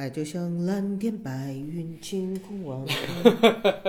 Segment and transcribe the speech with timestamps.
[0.00, 2.90] 爱就像蓝天白云，晴空万里，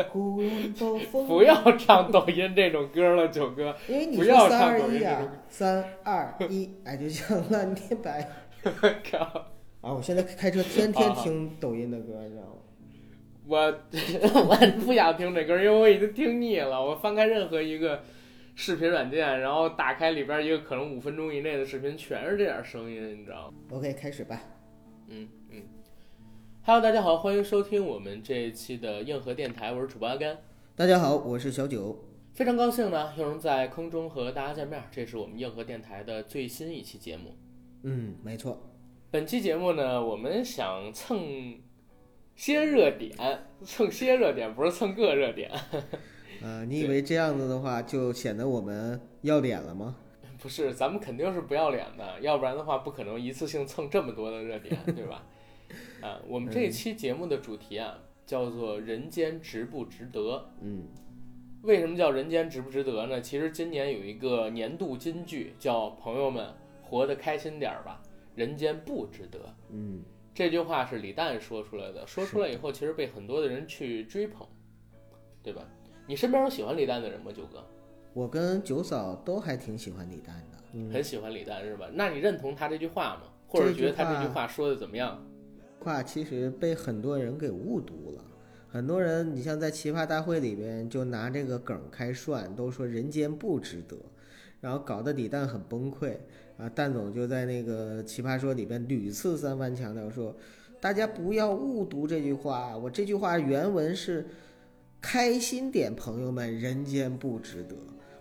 [0.09, 1.23] 忽然暴风。
[1.25, 3.73] 不要唱抖音这种歌了，九哥。
[3.87, 8.29] 因为你不要说三二一啊，三二一，爱就像蓝天白
[8.65, 8.71] 云。
[9.09, 9.19] 靠！
[9.79, 12.57] 啊，我现在开车天天听抖音的歌，你知道吗？
[13.47, 13.57] 我
[14.49, 16.85] 我不想听这歌，因为我已经听腻了。
[16.85, 18.03] 我翻开任何一个
[18.55, 24.41] 视频软件，然后打开里边一个可能五分钟以内的视频，全是这点声音，你知道吗？OK，开始吧。
[25.07, 25.61] 嗯嗯。
[26.63, 30.37] Hello，大家好，欢迎收听我们这一期的硬核电台，我是主播阿甘。
[30.75, 31.97] 大家好，我是小九。
[32.33, 37.35] 非常高兴呢，又能在空中和大家见面，这是我们硬核电台的最新一期节目。
[37.81, 38.61] 嗯，没错。
[39.09, 41.59] 本期节目呢，我们想蹭
[42.35, 43.17] 些热点，
[43.63, 45.49] 蹭些热点，不是蹭个热点。
[46.43, 49.95] 呃，你以为这样子的话就显得我们要脸了吗？
[50.37, 55.23] 不是，咱们肯定是不要脸的，要不然的话不可能一次性蹭这么多的热点，对吧？
[56.01, 60.83] 啊，我们这一期节目的主题啊，叫做“人间值不值得嗯，”。
[61.63, 63.21] 为什么叫“人间值不值得”呢？
[63.21, 66.47] 其实今年有一个年度金句，叫“朋友们
[66.81, 68.01] 活得开心点儿吧，
[68.35, 69.39] 人间不值得”。
[69.69, 70.01] 嗯，
[70.33, 74.47] 这句话是李诞说出来的，说出来以后，其实被很多的人去追捧，
[75.43, 75.61] 对吧？
[76.07, 77.31] 你身边有喜欢李诞的人吗？
[77.31, 77.63] 九哥，
[78.13, 80.57] 我跟九嫂都还挺喜欢李诞的。
[80.73, 81.87] 嗯，很喜欢李诞是吧？
[81.93, 83.21] 那你认同他这句话吗？
[83.47, 85.23] 或者觉得他这句话说的怎么样？
[85.83, 88.23] 话其实被很多人给误读了。
[88.69, 93.97] 很多人，你像在奇葩大会里边就拿这个梗开涮，都说人间不值得，
[94.61, 96.15] 然后搞得李诞很崩溃
[96.57, 96.69] 啊。
[96.69, 100.33] 蛋总就在那个奇葩说里边屡次三番强调说，
[100.79, 102.77] 大家不要误读这句话。
[102.77, 104.25] 我这句话原文是
[105.01, 107.75] 开心点，朋友们，人间不值得，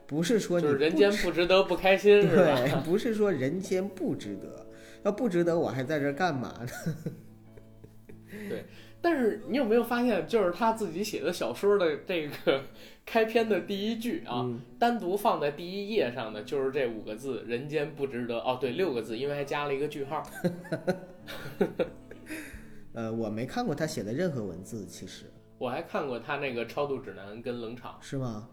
[0.08, 2.56] 不是说你就是人间不值得不开心 是吧？
[2.56, 4.66] 对， 不是说人间不值得，
[5.04, 6.94] 要不值得我还在这儿干嘛呢？
[9.03, 12.65] 但是你有没有发现，就是他自己写的小说的这个
[13.06, 18.37] 开篇的第一句啊，嗯单独放在第一页上的就是这五个字“人间不值得”。
[18.44, 20.22] 哦，对，六个字，因为还加了一个句号。
[22.93, 25.25] 呃，我没看过他写的任何文字，其实
[25.59, 27.97] 我还看过他那个超度指南跟冷场。
[28.00, 28.49] 是吗？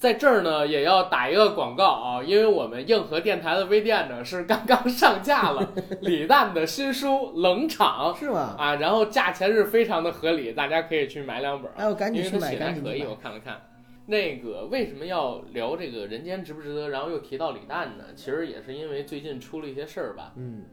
[0.00, 7.08] 在这儿呢，也要打一个广告啊，因为我们硬核电台的微店呢是刚刚上架了 李诞的新书
[7.42, 8.56] 《冷场》是吗？
[8.58, 11.74] 啊，然后价钱是非常的合理，大家可以去买两本儿。
[11.76, 13.14] 哎，我赶紧因为他去买，写的还可以，我。
[13.16, 13.60] 看了看。
[14.06, 16.88] 那个为什么要聊这个人间值不值得？
[16.88, 18.04] 然后又提到李诞呢？
[18.16, 20.32] 其实也是因为最近出了一些事儿吧。
[20.36, 20.64] 嗯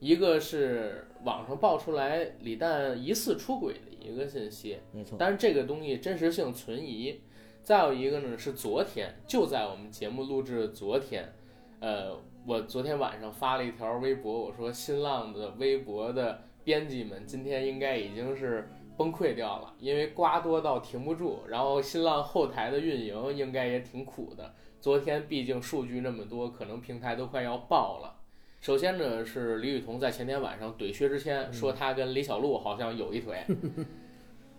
[0.00, 5.14] 一个是网上爆出来李诞疑似出轨的一个信息，没错。
[5.16, 7.20] 但是这个东西真实性存疑。
[7.70, 11.32] 再有一个呢是昨天，就在我们节目录制的昨天，
[11.78, 24.52] 呃，我昨天晚上发了一条微博，我说新浪的微博的编辑们今天应该已经是崩溃掉了，因为瓜多到停不住，然后新浪后台的运营应该也挺苦的。
[24.80, 28.16] 昨天毕竟数据那么多，可能平台都快要爆了。
[28.60, 33.44] 首先呢是李雨桐在前天晚上怼薛之谦，说他跟李小璐好像有一腿。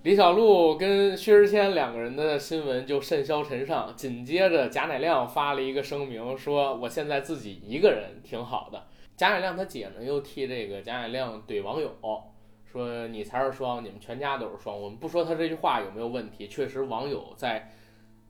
[0.03, 8.88] 李小璐跟薛之谦两个人的新闻就甚嚣尘上，紧接着贾乃亮发了一个声明，说我现在自己一个人挺好的。
[9.16, 11.95] 贾乃亮他姐呢又替这个贾乃亮怼网友，
[12.66, 14.75] 说你才是双，你们全家都是双。
[14.75, 17.72] 我们不说他这句话有没有问题，确实网友在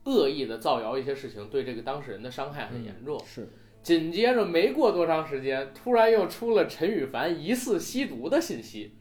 [0.03, 3.17] 恶意的造谣一些事情，对这个当事人的伤害很严重。
[3.25, 3.47] 是，
[3.81, 8.95] 紧接着没过多长时间，突然又出了陈羽凡疑似吸毒的信息。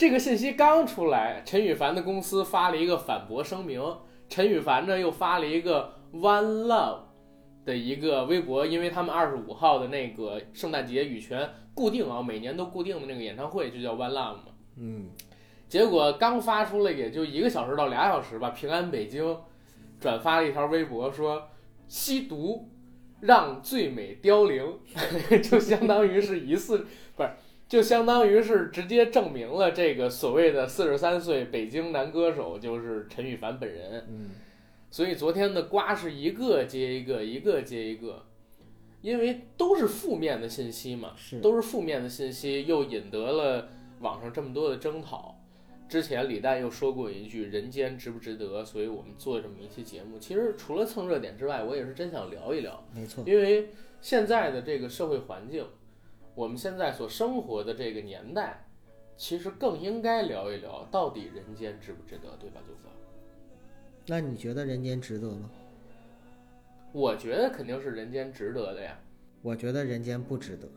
[0.00, 3.82] 这个信息刚出来，陈羽凡的公司发了一个反驳声明，
[4.30, 7.00] 陈羽凡呢又发了一个 One Love
[7.66, 14.44] 的一个微博，因为他们二十五号的那个圣诞节羽泉固定啊，每年都固定的那个演唱会就叫 One Love 嘛。
[14.78, 15.10] 嗯，
[15.68, 19.36] 结果刚发出来也就一个小时到俩小时吧，平安北京
[20.00, 21.50] 转发了一条微博说
[21.88, 22.70] 吸毒
[23.20, 24.64] 让最美凋零，
[25.44, 26.86] 就相当于是疑似
[27.70, 34.04] 就相当于是直接证明了这个所谓的四十三岁北京男歌手就是陈羽凡本人。
[34.10, 34.30] 嗯，
[34.90, 38.26] 所以昨天的瓜是一个接一个，一个接一个，
[39.02, 43.68] 因为都是负面的信息嘛，是都是负面的信息，又引得了
[44.00, 45.36] 网上这么多的争讨。
[45.88, 50.18] 之前李诞又说过一句“人间值不值得”，所以我们做这么一期节目。
[50.18, 53.22] 其实除了蹭热点之外，我也是真想聊一聊，没错。
[53.24, 53.70] 因为
[54.00, 55.64] 现在的这个社会环境，
[56.34, 58.64] 我们现在所生活的这个年代，
[59.16, 62.88] 其实更应该聊一聊到底人间值不值得，对吧，九哥？
[64.06, 65.50] 那你觉得人间值得吗？
[66.92, 68.98] 我觉得肯定是人间值得的呀，
[69.42, 70.68] 我觉得人间不值得。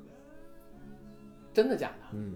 [1.54, 1.98] 真的假的？
[2.14, 2.36] 嗯，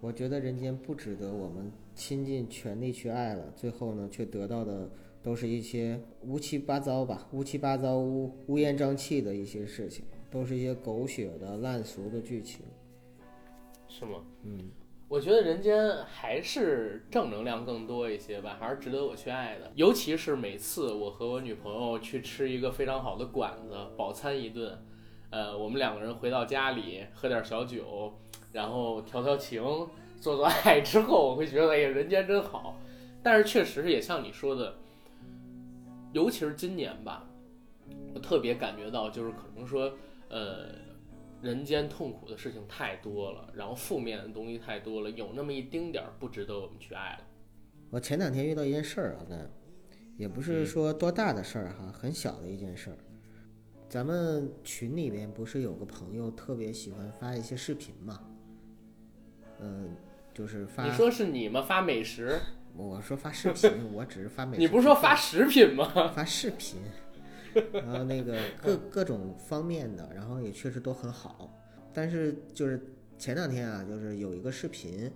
[0.00, 4.90] 我觉得人间不值得我们倾尽全力去爱了，最后呢，却得到的
[5.22, 12.64] 都是一些乌七八糟吧，乌七八糟、乌乌烟瘴气的一些事情，都是一些狗血的烂俗的剧情。
[13.88, 14.22] 是吗？
[14.44, 14.70] 嗯，
[15.08, 19.72] 我觉得人间还是正能量更多一些吧，还是值得我去爱的。
[19.74, 24.78] 尤其是每次我和我女朋友去吃一个非常好的馆子，饱餐一顿，
[25.30, 28.12] 呃，我们两个人回到家里喝点小酒，
[28.52, 29.62] 然后调调情，
[30.20, 32.76] 做做爱之后，我会觉得哎呀，人间真好。
[33.22, 34.74] 但是确实也像你说的，
[36.12, 37.26] 尤其是今年吧，
[38.14, 39.92] 我特别感觉到就是可能说，
[40.30, 40.88] 呃。
[41.40, 47.18] 人间痛苦的事情太多了，然后负面的东西太多了，有那么一丁点儿不值得我们去爱了。
[47.90, 49.36] 我前两天遇到一件事儿啊，那
[50.16, 52.96] 也不是说多大的事儿哈，很小的一件事儿。
[53.88, 58.18] 咱们群里边不是有个朋友特别喜欢发一些视频嘛？
[59.60, 59.94] 嗯，
[60.34, 60.86] 就是发。
[60.86, 61.62] 你说是你吗？
[61.62, 62.36] 发美食？
[62.76, 64.60] 我说发视频，我只是发美食。
[64.60, 66.12] 你不是说发食品吗？
[66.16, 66.80] 发视频。
[67.72, 71.54] 然后那个 各各种方面的，然后也确实都很好，
[71.92, 72.80] 但是就是
[73.18, 75.10] 前两天啊，就是有一个视频，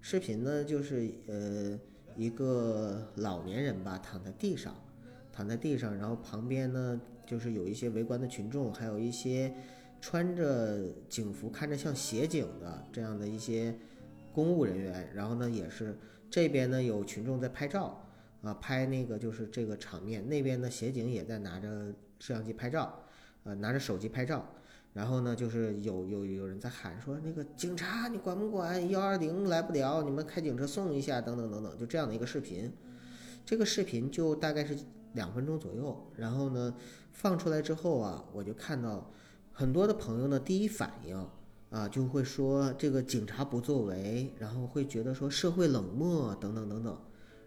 [0.00, 1.78] 视频呢就是呃
[2.16, 4.74] 一个老年人吧躺在地上，
[5.32, 9.54] 躺在地上，然后旁边呢就是有一些围观的群众，还有一些
[10.00, 13.74] 穿着警服看着像协警的这样的一些
[14.32, 15.96] 公务人员，然后呢也是
[16.30, 17.98] 这边呢有群众在拍照。
[18.42, 23.00] 啊，拍那个就是这个场面，那边的协警也在拿着摄像机拍照，
[23.44, 24.44] 呃，拿着手机拍照，
[24.92, 28.90] 然后呢，就是有有有人在喊说那个警察你管不管？
[28.90, 32.72] 幺二零来不了，你们开警车送一下，等等等等，就这样的一个视频，
[33.46, 34.76] 这个视频就大概是
[35.12, 36.74] 两分钟左右，然后呢
[37.12, 39.08] 放出来之后啊，我就看到
[39.52, 41.28] 很多的朋友呢第一反应
[41.70, 46.98] 啊就会说这个警察不作为，然后会觉得说社会冷漠等等等等。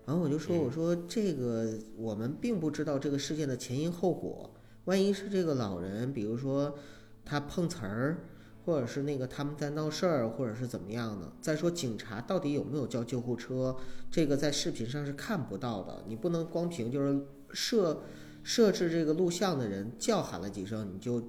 [0.06, 4.52] 然后我就说：“我说这个我们并不知道这个事件的前因后果。
[4.86, 6.78] 万一是这个老人，比如说
[7.26, 8.26] 他碰瓷儿，
[8.64, 11.34] 或者是那个他们在闹事儿，或者是怎么样呢？
[11.42, 13.76] 再说警察到底有没有叫救护车，
[14.12, 16.04] 这个在视频上是看不到的。
[16.08, 18.04] 你不能光凭就是设
[18.44, 21.24] 设置这个录像的人叫喊了几声，你就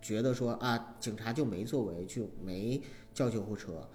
[0.00, 2.80] 觉得说啊，警察就没作为，就没
[3.12, 3.88] 叫救护车。”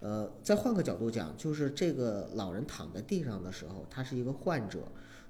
[0.00, 4.80] 呃，再换个角度讲，就是这个老人躺在地上的时候，他是一个患者。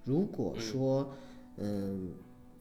[0.05, 1.15] 如果说，
[1.57, 2.13] 嗯，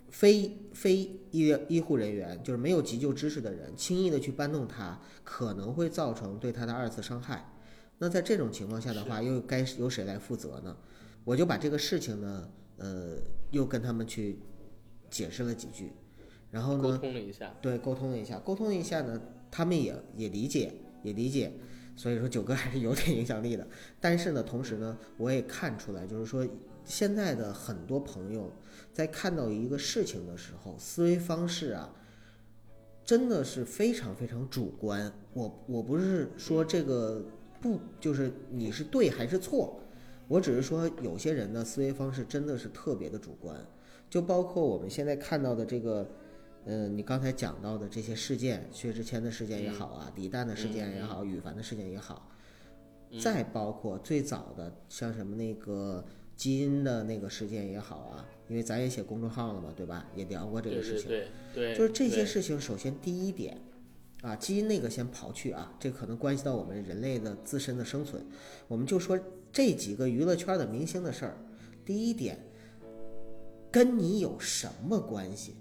[0.10, 0.96] 非非
[1.32, 7.54] 医医护人员，就是没有急救知识的人，轻易的去搬动他，可能会造成对他的二次伤害。
[8.00, 10.76] 那在这种情况下的话，又该由谁来负责呢？
[11.24, 13.18] 我就把这个事情呢，呃，
[13.52, 14.40] 又跟他们去
[15.10, 15.92] 解释了几句，
[16.52, 19.22] 然后呢，沟通了一下，对，沟通了一下，沟通一下呢，
[19.52, 20.74] 他们也也理解，
[21.04, 21.52] 也理解。
[21.98, 23.68] 所以说九哥还是有点影响力的，
[24.00, 26.48] 但是呢，同时呢，我也看出来，就是说
[26.86, 28.54] 现在的很多朋友
[28.94, 31.92] 在看到一个事情的时候，思维方式啊，
[33.04, 35.12] 真的是非常非常主观。
[35.34, 37.26] 我我不是说这个
[37.60, 39.80] 不就是你是对还是错，
[40.28, 43.60] 我只是说有些人的思维方式真的是特别的主观，
[44.08, 46.08] 就包括我们现在看到的这个。
[46.70, 52.30] 嗯，你刚才讲到的这些事件，薛之谦的事件也好啊，李诞的事件也好，羽凡的事件也好，
[53.22, 56.04] 再包括最早的像什么那个
[56.36, 60.06] 基因的那个事件也好啊，因为咱也写公众号了嘛，对吧？
[60.14, 62.60] 也聊过这个事情，对对，就是这些事情。
[62.60, 63.58] 首先第一点，
[64.22, 68.22] 啊，基因那个先刨去啊，这可能关系到我们人类的自身的生存，
[68.68, 69.18] 我们就说
[69.54, 71.38] 这几个娱乐圈的明星的事儿。
[71.86, 72.38] 第一点，
[73.72, 75.56] 跟你有什么关系？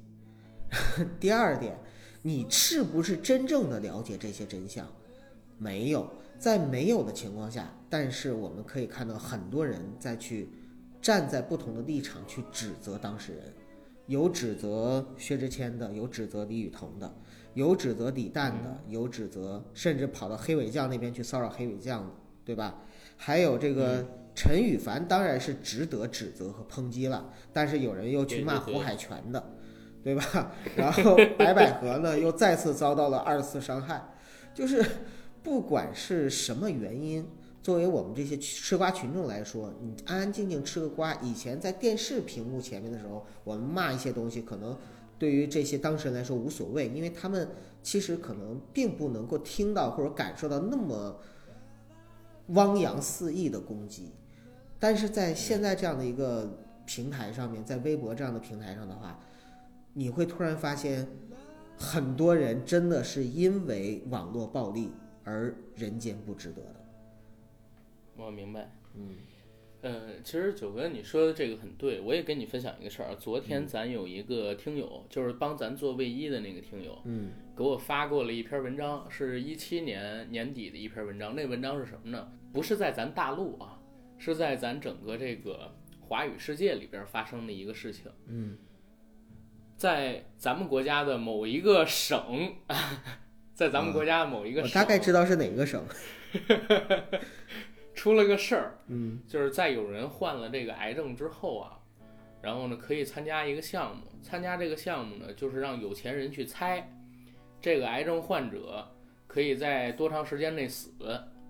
[1.21, 1.79] 第二点，
[2.23, 4.87] 你是不是真正的了解这些真相？
[5.59, 10.51] 没有，在没有的情况下，但是我们可以看到很多人在去
[11.01, 13.43] 站在不同的立场去指责当事人，
[14.07, 17.15] 有指责薛之谦的，有指责李雨桐的，
[17.55, 22.13] 有指责李诞的，有指责甚至跑到黑尾酱那边去骚扰黑尾酱的，
[22.45, 22.83] 对吧？
[23.17, 24.05] 还有这个
[24.35, 29.43] 陈羽凡，当然是值得指责和抨击了，但是有人又去骂胡海泉的。
[30.07, 30.53] 对吧？
[30.77, 34.01] 然后白百合呢，又再次遭到了二次伤害。
[34.55, 34.81] 就是
[35.43, 37.29] 不管是什么原因，
[37.61, 41.13] 作为我们这些吃瓜群众来说，你安安静静吃个瓜。
[41.17, 44.79] 以前在电视屏幕前面的时候，我们骂一些东西，可能
[45.19, 47.49] 对于这些当事人来说无所谓，因为他们
[47.83, 51.19] 其实可能并不能够听到或者感受到那么
[52.51, 54.13] 汪洋四溢的攻击。
[54.79, 56.49] 但是在现在这样的一个
[56.87, 59.19] 平台上面，在微博这样的平台上的话，
[59.99, 61.09] 你会突然发现，
[61.79, 64.91] 很多人真的是因为网络暴力
[65.25, 66.85] 而人间不值得的。
[68.15, 68.71] 我明白。
[68.95, 69.17] 嗯
[69.81, 73.15] 呃，其实九哥你说的这个很对，我也跟你分享一个事儿。
[73.15, 81.35] 昨天咱有一个听友，就是帮咱做卫衣的那个听友，嗯给我发过了一篇文章，是一七年年底的一篇文章。
[81.35, 82.31] 那文章是什么呢？
[82.53, 83.81] 不是在咱大陆啊，
[84.19, 88.11] 是在咱整个这个华语世界里边发生的一个事情。
[88.27, 88.59] 嗯
[89.77, 92.55] 在咱们国家的某一个省，
[93.55, 95.85] 在咱们国家的某一个我省，大概知道是哪个省。
[97.95, 101.79] 出了个事儿，嗯就是在有人患了这个癌症之后啊，
[102.43, 106.93] 然后呢可以参加一个项目，参加这个项目呢就是让有钱人去猜
[107.61, 108.87] 这个癌症患者
[109.27, 110.91] 可以在多长时间内死。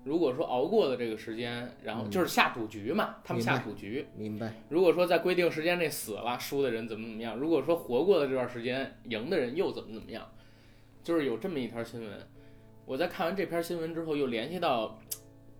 [0.07, 4.07] 如果说熬过了这个时间，然后嗯就是下赌局嘛，他们下赌局。
[4.15, 4.53] 明白。
[4.69, 10.25] 如果说在规定时间内死了，输的人怎么怎么样；如果说活过了这段时间，赢的人又怎么怎么样，
[11.03, 12.09] 就是有这么一条新闻。
[12.85, 14.97] 我在看完这篇新闻之后，又联系到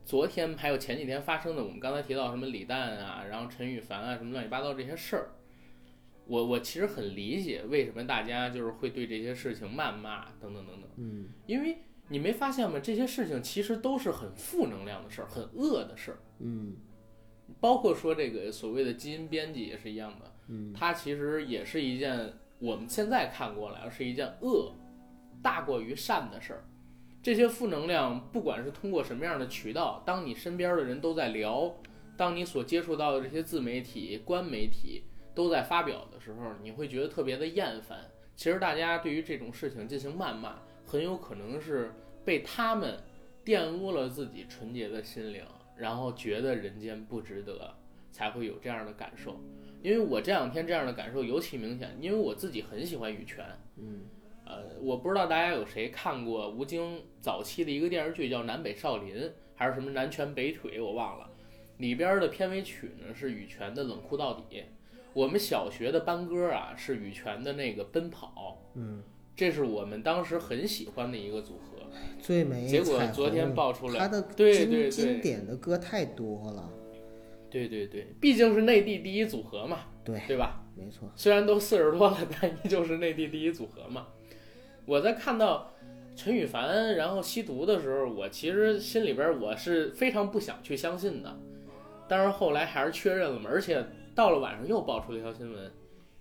[0.05, 5.29] 昨天还有前几天发生的，我们刚才提到什么李诞啊，然后陈羽凡啊，什么乱七八糟这些事儿。
[6.25, 11.77] 我我其实很理解为什么大家就是会对这些事情谩骂等等等等，嗯因为
[12.09, 12.79] 你没发现吗？
[12.79, 16.17] 这些事情其实都是很负能量的事儿，很恶的事儿。
[16.39, 16.75] 嗯
[17.59, 24.73] 包括说这个所谓的基因编辑也是一样的，嗯它其实也是一件我们现在看过来是一件恶
[25.41, 26.63] 大过于善的事儿。
[27.23, 31.73] 这些负能量，不管是通过什么样的渠道，当你身边的人都在聊，
[32.15, 35.03] 当你所接触到的这些自媒体、官媒体
[35.35, 37.99] 都在发表的时候，你会觉得特别的厌烦。
[38.35, 41.91] 其实大家对于这种事情进行谩骂，很有可能是
[42.23, 42.97] 被他们
[43.45, 45.43] 玷污了自己纯洁的心灵，
[45.75, 47.75] 然后觉得人间不值得，
[48.11, 49.39] 才会有这样的感受。
[49.83, 53.45] 因为我这两天这样的感受尤其明显，因为我自己很喜欢羽泉。
[53.75, 54.05] 嗯
[54.45, 59.15] 呃，我不知道大家有谁看过吴京早期的一个电视剧叫《南北少林》，
[59.55, 61.29] 还是什么南拳北腿，我忘了。
[61.79, 64.61] 里边的片尾曲呢是羽泉的《冷酷到底》，
[65.13, 69.03] 我们小学的班歌啊是羽泉的那个《奔跑》，嗯，
[69.37, 71.77] 这是我们当时很喜欢的一个组合。
[72.19, 76.69] 最美结果昨天爆出来他的对对对经典的歌太多了。
[77.49, 80.61] 对对对，毕竟是内地第一组合嘛，对，对吧？
[80.75, 81.09] 没错。
[81.15, 84.07] 虽然都四十多了，但依旧是内地第一组合嘛。
[84.85, 85.71] 我在看到
[86.15, 91.39] 陈羽凡然后吸毒的时候，我其实心里边我是非常不想去相信的，
[92.07, 93.49] 但是后来还是确认了嘛。
[93.49, 95.71] 而且到了晚上又爆出了一条新闻，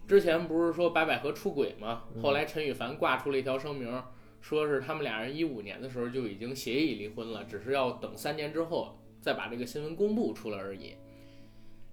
[0.06, 2.04] 之前不是说白百合出轨吗？
[2.22, 4.02] 后来陈羽凡挂出了一条声明，
[4.40, 10.94] 说是他们俩人一五年的时候就已经协议离婚了，只是要等三年之后再把这个新闻公布出来而已。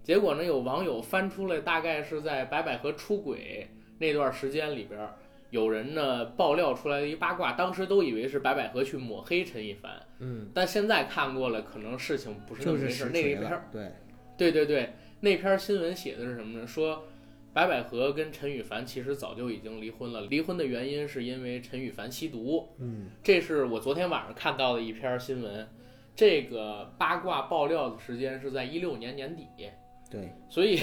[0.03, 5.15] 结果呢，有网友翻出来，大概是在白百合出轨那段时间里边儿，
[5.49, 13.69] 有人呢爆料出来的一八卦，当时都以为是白百合去抹黑陈羽凡，嗯，但现在看过了，可能事情不是那么回事那一篇儿，。
[13.71, 13.91] 对，
[14.37, 16.67] 对对对，那篇新闻写的是什么呢？
[16.67, 17.05] 说
[17.53, 22.67] 白百合跟陈羽凡其实早就已经离婚了，离婚的原因是因为陈羽凡吸毒。
[22.79, 25.67] 嗯这是我昨天晚上看到的一篇新闻，
[26.15, 29.45] 这个八卦爆料的时间是在一六年年底。
[30.09, 30.79] 对，所以，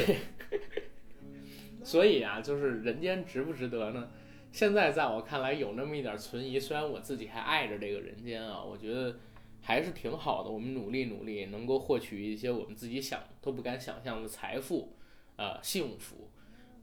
[1.82, 4.08] 所以啊，就是人间值不值得呢？
[4.52, 9.16] 现在在我看来有那么一点存疑，虽然我自己还爱着这个人间啊，我觉得
[9.60, 10.50] 还是挺好的。
[10.50, 14.96] 我们努力努力，能够获取一些我们自己想都不敢想象的财富，
[15.36, 16.30] 呃，幸福。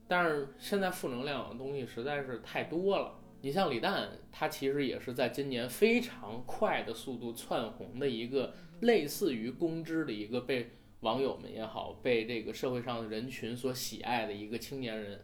[0.08, 3.16] 但是现在负能量的东西实在是太多了。
[3.42, 10.72] 你像李诞，他其实也是在今年非常快的速度窜红的一个类似于公知的一个被
[11.02, 15.24] 网友们也好，被这个社会上的人群所喜爱的一个青年人。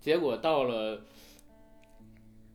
[0.00, 1.04] 结果到了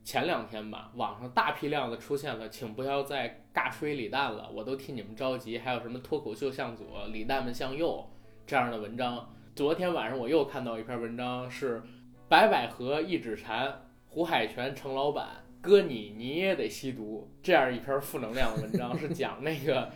[0.04, 5.58] 前两天吧，网上大批量的出现了，请不要再尬吹李诞了，我都替你们着急。
[5.58, 8.04] 还有什么脱口秀向左，李诞们向右
[8.46, 9.32] 这样的文章。
[9.60, 11.82] 昨天晚上我又看到一篇文章，是
[12.30, 19.90] 白百合一指禅，胡海泉成老板，哥你你也得吸毒，这样一篇负能量的文章，是讲那个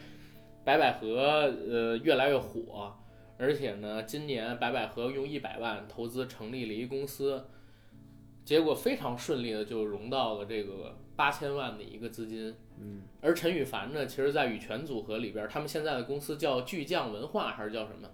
[0.67, 2.95] 白百合呃越来越火，
[3.39, 7.47] 而且呢，今年白百合用一百万投资成立了一公司，
[8.45, 12.55] 结果非常顺利的就融到了这个八千万的一个资金。
[12.79, 18.07] 嗯，而陈羽凡呢，其实在羽泉组合里边，他们现在的公司叫巨匠文化还是叫什么，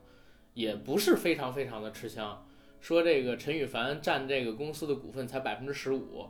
[0.61, 2.47] 也不是非常非常的吃香。
[2.81, 6.26] 说这个陈羽凡占这个公司的股份才百分之十五，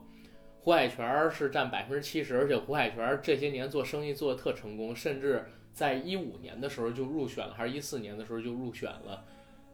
[0.61, 9.25] 胡海泉是占百分之七十，而且胡海泉这些年做生意做的特成功，甚至在一五年的时候就入选了，还是一四年的时候就入选了，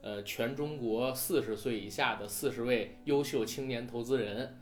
[0.03, 4.59] 呃，全中国四十岁以下的四十位优秀青年投资人。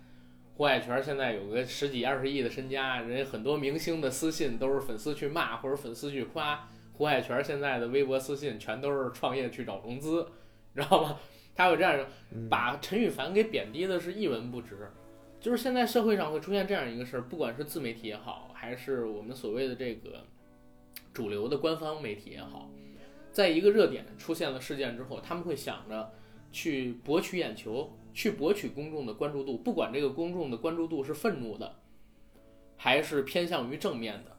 [0.57, 10.27] 胡海泉现在有个十几二十亿的身家，人家很多明星的私信都是粉丝去骂或者粉丝去夸，胡海泉现在的微博私信全都是创业去找融资，
[10.73, 11.19] 你知道吗？
[11.55, 12.07] 他有这样
[12.49, 14.91] 把陈羽凡给贬低的是一文不值。
[15.41, 20.25] 就是现在社会上会出现这样一个事儿，不管是自媒体也好，还是我们所谓的这个
[21.13, 22.71] 主流的官方媒体也好，
[23.31, 26.11] 在一个热点出现了事件之后，他们会想着
[26.51, 31.77] 去博取眼球，去博取公众的关注度，不管这个公众的关注度是愤怒的，
[32.79, 34.34] 还是偏向于正面的，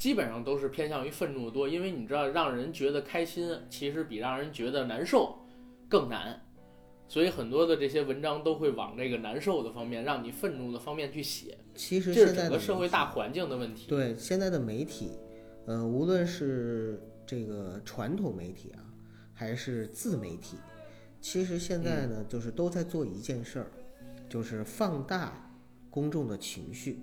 [0.00, 5.36] 基本上都是偏向于愤怒多，因为你知道，让人觉得开心，其实比让人觉得难受
[5.90, 6.40] 更难。
[7.06, 11.58] 所以很多的这些文章都会往这个难受的方面，让你愤怒的方面去写。
[11.74, 13.88] 其实这是整个社会大环境的问题。
[13.88, 15.10] 对现在的媒体，
[15.66, 18.80] 呃，无论是这个传统媒体啊，
[19.34, 20.56] 还是自媒体，
[21.20, 23.70] 其实现在呢，就是都在做一件事儿，
[24.30, 25.52] 就是放大
[25.90, 27.02] 公众的情绪，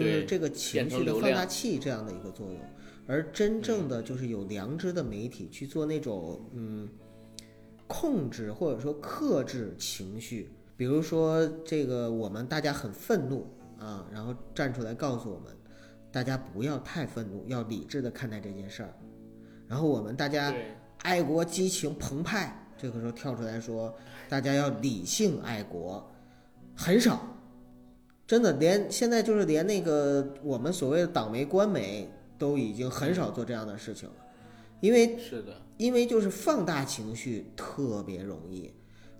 [0.00, 2.58] 就是这个情绪的放大器这样的一个作用。
[3.06, 6.88] 而真正的就是有良知的媒体去做那种嗯。
[7.92, 13.44] 控制或者说克制情绪，比如说这个我们大家很愤怒
[13.80, 15.52] 啊，然后站出来告诉我们，
[16.12, 18.94] 大家不要太愤怒，要理智的看待这件事儿。
[19.66, 20.54] 然后我们大家
[20.98, 23.92] 爱国激情澎湃，这个时候跳出来说，
[24.28, 26.08] 大家要理性爱国，
[26.76, 27.26] 很少，
[28.30, 32.08] 真的连现在就是连那个我们所谓的党媒官媒
[32.38, 34.14] 都已经很少做这样的事情了，
[34.78, 35.52] 因为是的。
[35.78, 38.72] 因为就是放大情绪特别容易，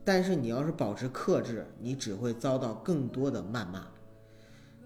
[0.04, 3.84] 但是你要是保持克制，你只会遭到更多的谩骂。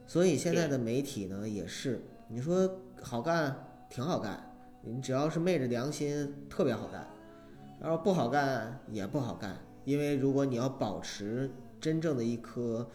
[0.07, 3.55] 所以现在的媒体呢，也是你说好干
[3.91, 4.43] 挺好干，
[4.81, 7.07] 你只要是昧着良心特别好干，
[7.79, 9.55] 然后不好干也不好干。
[9.85, 12.89] 因为如果你要保持真正的一颗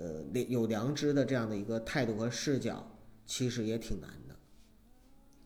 [0.00, 4.34] 呃有良知的这样的一个态度和视角，其实也挺难的。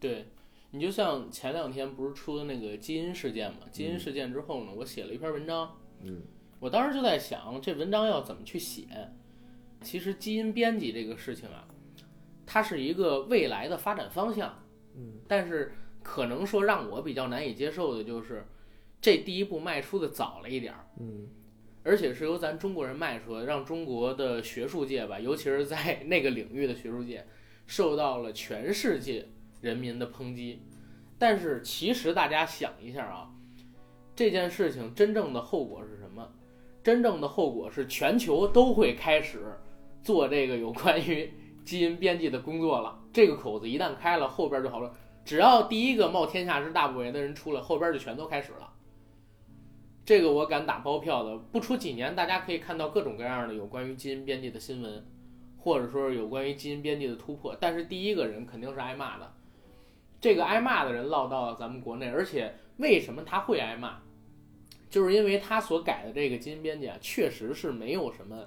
[0.01, 0.29] 对。
[0.71, 3.61] 你就像前两天不是出的那个基因事件嘛？
[3.71, 5.77] 基因事件之后呢，我写了一篇文章。
[6.03, 6.21] 嗯，
[6.59, 8.89] 我当时就在想，这文章要怎么去写？
[9.83, 11.69] 其实基因编辑这个事情啊，
[12.45, 14.65] 它是一个未来的发展方向。
[14.97, 18.45] 嗯，但是可能说让我比较难以接受的就是，
[19.01, 20.89] 这第一步迈出的早了一点儿。
[20.99, 21.29] 嗯，
[21.85, 27.25] 而且是由咱中国人迈出的，让中国的学术界吧，尤其是在 那个领域的学术界，
[27.67, 29.29] 受到了全世界。
[29.61, 30.61] 人民的抨击，
[31.19, 33.31] 但是其实大家想一下啊，
[34.15, 36.31] 这件事情真正的后果是什么？
[36.83, 39.59] 真正的后果是全球都会开始
[40.03, 41.33] 做这个有关于
[41.65, 43.01] 基因编辑的工作了。
[43.11, 44.95] 这个口子一旦开了，后边就好了。
[45.25, 48.71] 只要第一个冒天下之大不韪的人出来，后边就全都开始了。
[50.05, 55.05] 这个我敢打包票的，不出几年，大家可以看到各种各样的有关于基因编辑的新闻，
[55.57, 57.57] 或者说有关于基因编辑的突破。
[57.59, 59.33] 但是第一个人肯定是挨骂的。
[60.21, 63.99] 这个挨骂的人落到了咱们国内，而且为什么他会挨骂？
[64.91, 68.47] 就是因为他所改的这个基因编辑啊，确实是没有什么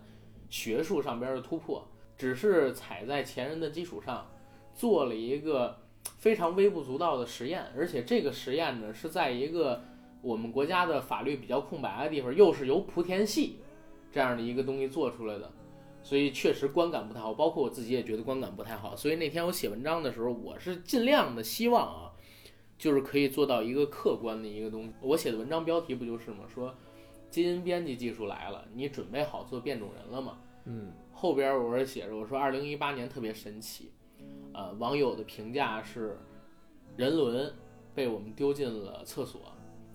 [0.50, 4.30] 学术上边的突破，只是踩在前人的基础上
[4.74, 5.78] 做了一个
[6.18, 9.84] 非常微不足道的实验，而且这个实验呢是在一个
[10.22, 13.58] 我们国家的法律比较空白的地方，又是由莆田系
[14.12, 15.52] 这样的一个东西做出来的。
[16.04, 18.96] 所以确实观感不太好，包括我自己也觉得观感不太好。
[18.96, 22.12] 所以那天我写文章的时候，我是尽量的希望啊，
[22.78, 24.94] 就是可以做到一个客观的一个东西。
[25.02, 26.46] 我写的文章标题不就是吗？
[26.48, 26.74] 说
[27.30, 30.38] 基因编辑技术来了，你准备好做变种人了吗？
[30.66, 30.94] 嗯。
[31.12, 33.92] 后边我是写着我说，二零一八年特别神奇，
[34.54, 36.16] 呃，网友的评价是
[36.96, 37.52] 人伦
[37.96, 39.42] 被我们丢进了厕所，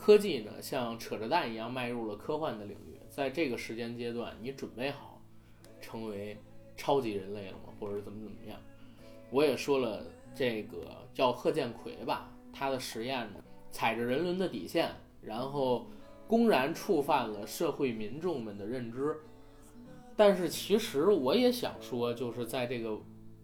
[0.03, 2.99] 科技呢像扯着蛋一样迈入了科幻的领域。
[3.09, 5.23] 在这个时间阶段，你准备好？
[5.81, 6.37] 成为
[6.77, 7.73] 超级人类了吗？
[7.79, 8.59] 或者怎么怎么样？
[9.31, 15.87] 我也说了，这个叫贺建奎吧，他的实验呢，踩着人伦的底线，然后
[16.27, 19.17] 公然触犯了社会民众们的认知。
[20.17, 22.99] 但是其实我也想说，就是在这个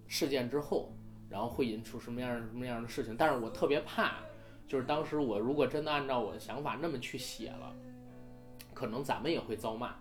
[0.08, 0.92] 事件之后，
[1.30, 3.14] 然后会引出什么样什么样的事情？
[3.16, 4.16] 但是我特别怕，
[4.68, 7.74] 就是当时我如果真的按照我的想法那么去写了，
[8.74, 9.96] 可能咱们也会遭骂。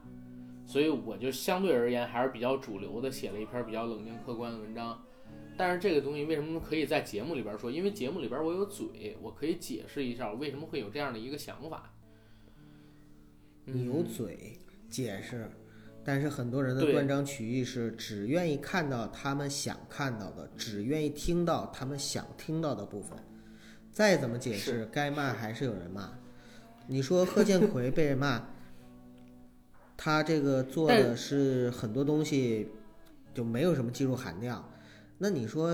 [0.65, 5.01] 所以我就相对而言还是比较主流的，写了一篇比较冷静客观的文章。
[5.55, 7.71] 但是这个东西为什么可以在节目里边说？
[7.71, 11.91] 因为节目里边我有嘴，我可以解释一下我为什么会有这样的一个想法。
[13.63, 15.49] 你有嘴解释，
[16.03, 23.17] 但是很多人的断章取义是只愿意看到他们想看到的，只愿意听到他们想听到的部分。
[23.97, 26.11] 再怎么解释，该骂还是有人骂。
[26.85, 28.43] 你说贺建奎被人骂。
[29.97, 32.69] 他这个做的是很多东西
[33.33, 34.63] 就没有什么技术含量，
[35.17, 35.71] 那你说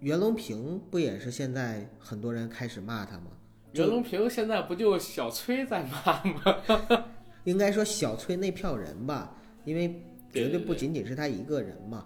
[0.00, 3.26] 袁隆平不也是现在很多人开始骂他吗？
[3.70, 7.04] 袁隆平现在不就小崔在骂吗？
[7.44, 9.32] 应该说小崔那票人吧，
[9.64, 12.04] 因为绝对不仅仅是他一个人嘛。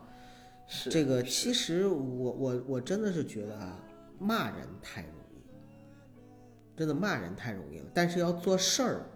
[0.68, 3.78] 是这个其实我我我真的是觉得啊，
[4.20, 7.86] 骂人太容易，真的骂人太容易了。
[7.94, 9.06] 但是要做事儿，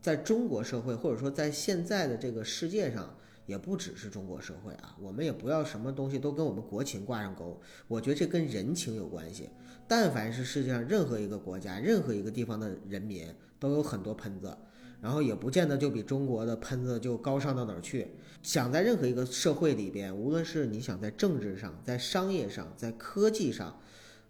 [0.00, 3.14] 在中国社会或者说在现在的这个世界上，
[3.46, 7.60] 也不只是中国社会啊，我们也不要什么东西都跟我们国情挂上钩。
[7.86, 9.50] 我觉得这跟人情有关系。
[9.86, 13.28] 但凡是世界上任何一个国家、任何一个地方的人民，
[13.60, 14.56] 都有很多喷子，
[14.98, 18.08] 然后也不见得就比中国的喷子就高尚到哪儿去。
[18.42, 23.78] 想在任何一个社会里边，无论是你想在政治上、在商业上、在科技上，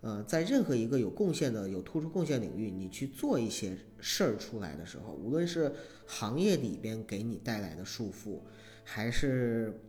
[0.04, 5.72] 呃，在任何一个有贡献的、有突出贡献领域，你去做一些事儿出来的时候，无论是
[6.06, 8.38] 行业里边给你带来的束缚，
[8.84, 9.80] 还是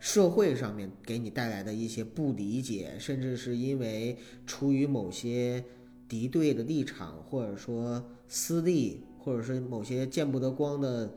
[0.00, 5.62] 社会上面给你带来的一些不理解，甚至是因为出于某些
[6.08, 11.12] 敌对的立场，或者说私利，或者是某些见不得光的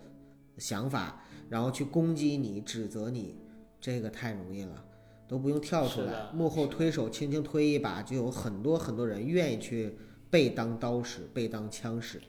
[0.57, 1.23] 想法。
[1.49, 3.33] 然后去攻击你、指责你，
[3.79, 4.83] 这个太容易了，
[5.27, 9.97] 都不用跳出来，幕后推手轻轻推一把，就有很多很多人愿意去
[10.29, 12.21] 被当刀使、被当枪使，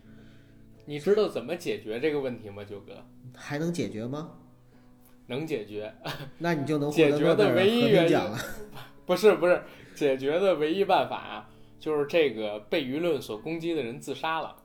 [0.86, 3.04] 你知道怎么解决这个问题吗，九哥？
[3.34, 4.32] 还能解决吗？
[5.26, 5.94] 能解决，
[6.38, 8.38] 那你就能获得解决的诺贝尔和唯一原因平奖了。
[9.06, 9.62] 不是不是，
[9.94, 14.56] 解决的唯一办法啊，就是这个被舆论所攻击的人自杀了。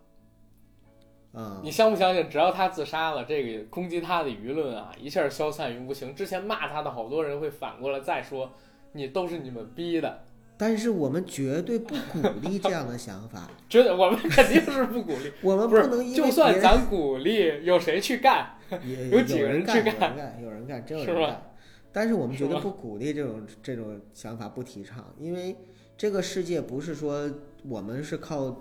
[1.34, 2.30] 啊、你相不相信？
[2.30, 6.13] 只要他自杀了，这个攻击他的舆论啊，一下消散于无形。
[6.13, 8.52] 之前骂他的好多人会反过来再说，
[8.91, 10.24] 你都是你们逼的。
[10.56, 18.56] 但是我们绝对不鼓励这样的想法， 觉得我们肯定是不鼓励， 我们不是能因为就算咱鼓励，有谁去干？
[18.86, 21.52] 也有几个人干有人干，有人干，真有人干。
[21.91, 25.56] 但是我们绝对不鼓励这种这种想法，不提倡，因为
[25.98, 27.30] 这个世界不是说
[27.67, 28.56] 我们是靠，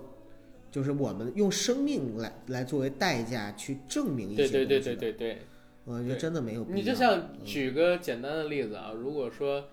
[0.73, 5.41] 就是我们用生命来来作为代价去证明一些对对对东西的对对对。
[5.85, 6.75] 我觉得真的没有必要。
[6.75, 9.67] 你就像嗯举个简单的例子啊，如果说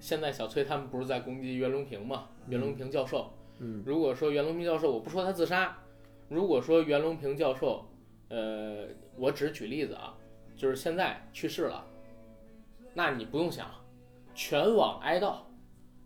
[0.00, 5.76] 现在小崔他们不是在攻击袁隆平嘛，袁隆平教授，嗯，如果说袁隆平教授，我不说他自杀，
[6.30, 7.84] 如果说袁隆平教授，
[8.30, 8.86] 呃，
[9.18, 10.16] 我只举例子啊，
[10.56, 11.84] 就是现在去世了，
[12.94, 13.66] 那你不用想，
[14.34, 15.34] 全网哀悼，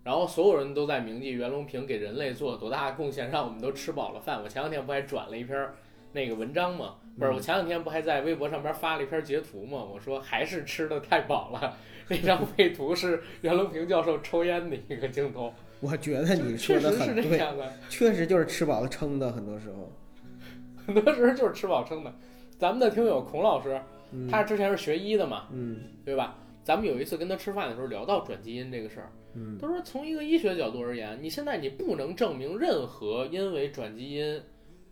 [0.02, 4.42] 然后所有人都在铭记袁隆平给人类做了多大的贡献，让我们都吃饱了饭。
[4.42, 5.68] 我前两天不还转了一篇
[6.12, 6.94] 那个文章吗？
[7.18, 9.84] 不是，我前两天不还在微博上边发了一篇截图吗？
[9.84, 11.76] 我说还是吃的太饱了。
[12.08, 17.72] 那张配图是袁隆平教授抽烟的一个镜头，我觉得你说确实是的很对，这样的。
[17.88, 19.92] 确实就是吃饱了撑的，很多时候。
[20.84, 22.12] 很多时候就是吃饱撑的。
[22.58, 23.80] 咱们的听友孔老师，
[24.12, 26.36] 嗯他之前是学医的嘛，嗯对吧？
[26.64, 34.42] 咱们有一次跟他吃饭的时候聊到转基因这个事儿，嗯他说从一个医学角度而言，你现在你不能证明任何因为转基因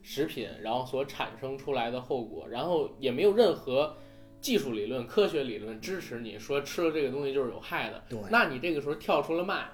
[0.02, 3.94] 食品然后所产生出来的后果，然后也没有任何
[4.40, 8.04] 技术理论、科学理论支持你说吃了这个东西就是有害的。
[8.08, 9.64] 对，那你这个时候跳出了骂，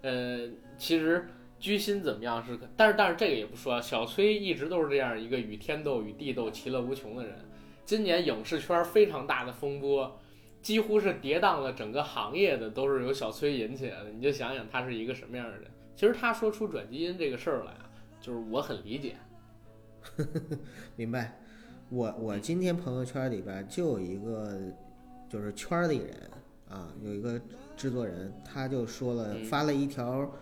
[0.00, 7.36] 呃，其实居心怎么样是可，但是但是这个也不说，小崔一直都是这样一个与天斗与地斗其乐无穷的人。
[7.84, 10.18] 今年影视圈非常大的风波，
[10.64, 14.10] 几乎是跌宕了整个行业的，都是由小崔引起来的。
[14.10, 15.70] 你就想想他是一个什么样的人。
[15.94, 19.16] 其实他说出转基因这个事儿来啊，就是我很理解。
[20.96, 21.38] 明白。
[21.90, 24.58] 我我今天朋友圈里边就有一个，
[25.28, 26.30] 就是圈里人
[26.66, 27.38] 啊，有一个
[27.76, 30.32] 制作人，他就说了，嗯发了一条，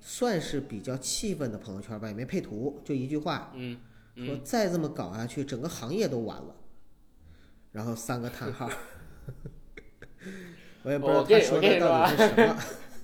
[0.00, 3.78] 算是比较气愤的朋友圈吧，也没配图，就一句话，嗯
[4.16, 6.56] 说嗯，再这么搞下去，整个行业都完了。
[7.70, 8.68] 然后三个叹号，
[10.82, 12.56] 我也不知道我跟他说你我跟你的到底是什么。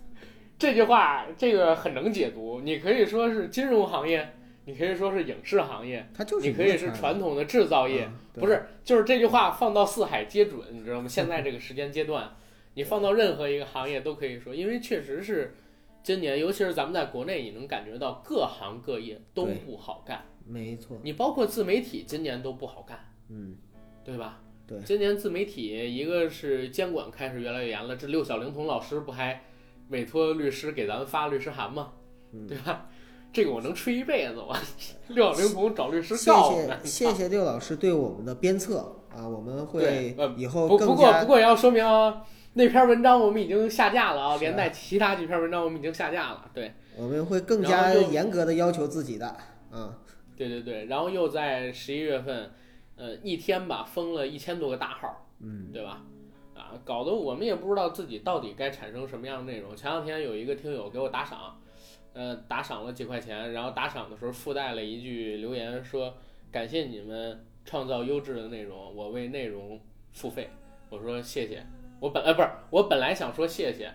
[0.58, 4.34] 这句话这个很能解读，你可以说是金融行业，
[4.64, 11.08] 你可以说是影视行业，它就是你可以是传统的制造业，嗯不是，就是这句话放到四海皆准，你知道吗？
[11.08, 12.34] 现在这个时间阶段，
[12.72, 15.54] 你放到任何一个行业都可以说，因为确实是
[16.02, 23.56] 今年，尤其是咱们在国内，你能感觉到各行各业都不好干，没错，你包括自媒体今年都不好干，嗯，
[24.02, 24.40] 对吧？
[24.66, 29.44] 对今年自媒体一个是监管开始越来越严了，这六小龄童老师不还
[29.90, 31.92] 委托律师给咱们发律师函吗？
[32.32, 32.88] 嗯对吧？
[33.32, 34.56] 这个我能吹一辈子，我
[35.08, 37.06] 六小龄童找律师谢告我们谢。
[37.06, 42.24] 谢谢六老师对我们的鞭策啊，我们会以后不不过不过也要说明啊，
[42.54, 46.50] 那篇文章我们已经下架了啊连带其他几篇文章我们已经下架了。
[46.54, 49.36] 对我们会更加严格的要求自己的，
[49.70, 49.94] 嗯，
[50.34, 52.50] 对对对，然后又在十一月份，
[52.96, 56.02] 呃，一天吧封了一千多个大号，嗯，对吧？
[56.54, 59.76] 啊，搞得我们也不知道自己到底该产生什么样的内容。
[59.76, 61.60] 前两天有一个听友给我打赏，
[62.14, 66.14] 呃，打赏了几块钱，然后打赏的时候附带了一句留言说
[66.50, 69.78] ：“感谢你们创造优质的内容，我为内容
[70.12, 70.48] 付费。”
[70.88, 71.62] 我说谢谢。
[72.00, 73.92] 我本来不是，我本来想说谢谢，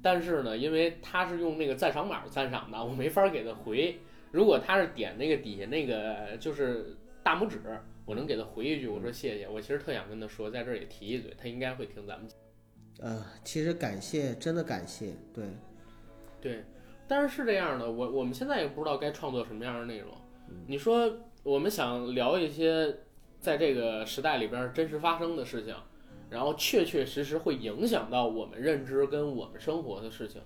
[0.00, 3.98] 但是呢，因为他是用那个赞赏码赞赏的，我没法给他回。
[4.30, 7.60] 如果他是点那个底下那个就是大拇指，
[8.08, 9.46] 我能给他回一句，我说谢谢。
[9.46, 12.26] 我其实特想跟他说，在这儿也提一嘴，他应该会听咱们。
[13.00, 15.44] 呃，其实感谢，真的感谢，对，
[16.40, 16.64] 对。
[17.06, 20.10] 但是是这样的，我我们现在也不知道该创作什么样的内容。
[20.66, 22.96] 你说我们想聊一些
[23.38, 25.74] 在这个时代里边真实发生的事情，
[26.30, 30.40] 然后确确实实会影响到我们认知跟我们生活的事情，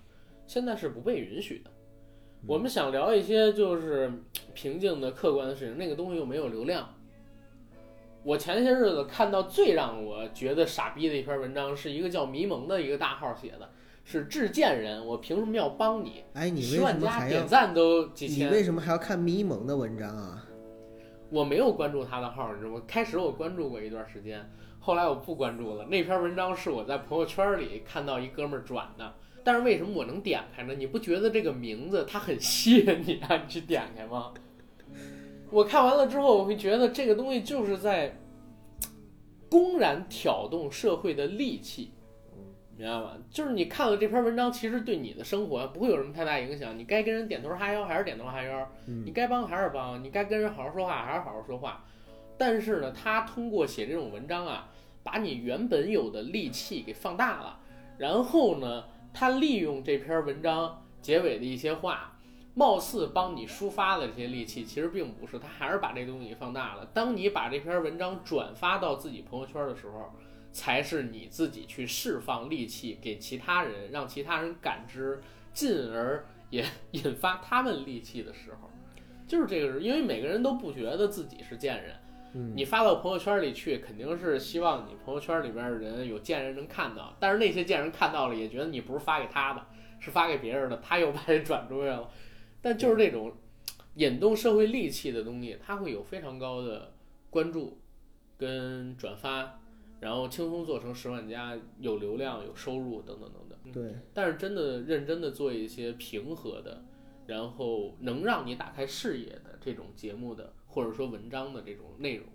[0.45, 1.71] 现在是不被允许的。
[2.45, 4.11] 我们想聊一些就是
[4.53, 6.93] 平静的、客观的事情，那个东西又没有流量。
[8.23, 13.69] 我前些日子看到最让我觉得傻逼的一篇文章，是一个叫迷蒙的一个大号写的，
[14.05, 16.23] 是致贱人，我凭什么要帮你？
[16.33, 17.47] 哎，你为十万加什么还要点？
[17.47, 20.45] 赞都几千你，为什么还要看迷蒙的文章啊？
[21.29, 22.81] 我没有关注他的号，你知道吗？
[22.87, 25.85] 开始我关注过一段时间，后来我不关注了。
[25.85, 30.73] 那篇文章是我在朋友圈里看到一哥们儿转的，但是为什么我能点开呢？
[30.75, 33.35] 你不觉得这个名字它很吸引你啊？
[33.35, 34.31] 你去点开吗？
[35.53, 38.17] 我看完了之后，我会觉得这个东西就是在
[39.47, 41.91] 公然挑动社会的戾气，
[42.75, 43.11] 明白吗？
[43.29, 46.75] 就是你看了这篇文章，其实对你的生活不会有什么太大影响。
[46.75, 51.85] 你该跟人点头哈腰还是点头哈腰，嗯你该帮还是帮，你该跟人好好说话还是好好说话。
[52.35, 54.67] 但是呢，他通过写这种文章啊，
[55.03, 57.59] 把你原本有的戾气给放大了，
[57.99, 62.12] 然后呢，他利用这篇文章结尾的一些话，
[62.55, 66.85] 貌似帮你抒发了这些戾气，其实并不是，他还是把这东西放大了。
[66.93, 70.13] 当你把这篇文章转发到自己朋友圈的时候，
[70.51, 75.19] 才是你自己去释放戾气给其他人，让其他人感知，
[75.51, 78.69] 进而也引发他们戾气的时候，
[79.25, 81.95] 就是这个是，因为每个人都不觉得自己是贱人。
[82.35, 89.65] 嗯你发到朋友圈里去，肯定是希望你朋友圈里边的人有贱人能看到，但是那些贱人看到了，也觉得你不是发给他的，
[89.99, 92.07] 是发给别人的，他又把人转出去了。
[92.63, 93.31] 但就是这种
[93.95, 96.93] 引动社会戾气的东西，它会有非常高的
[97.29, 97.77] 关注
[98.37, 99.59] 跟转发，
[99.99, 103.71] 然后轻松做成十万加，有流量、有收入等等等等。
[103.73, 106.85] 对，但是真的认真的做一些平和的，
[107.27, 112.27] 然后能让你打开视野的这种节目的，或者说文章的这种内容，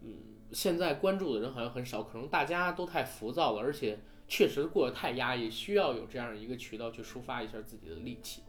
[0.00, 0.14] 嗯，
[0.50, 8.42] 现在关注的人好像很少，可能大家都太浮躁了，而且确实过得太压抑，需要有这样一个渠道去抒发一下自己的戾气。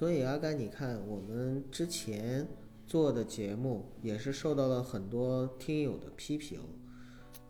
[0.00, 2.48] 所以阿甘，你看我们之前
[2.86, 6.58] 做的节目也是受到了很多听友的批评，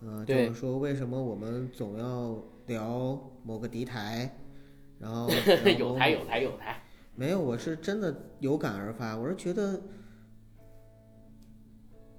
[0.02, 4.36] 呃，就是说为什么我们总要聊某个敌台，
[4.98, 5.30] 然后
[5.78, 6.82] 有台有台有台，
[7.14, 9.80] 没有，我是真的有感而发，我是觉得，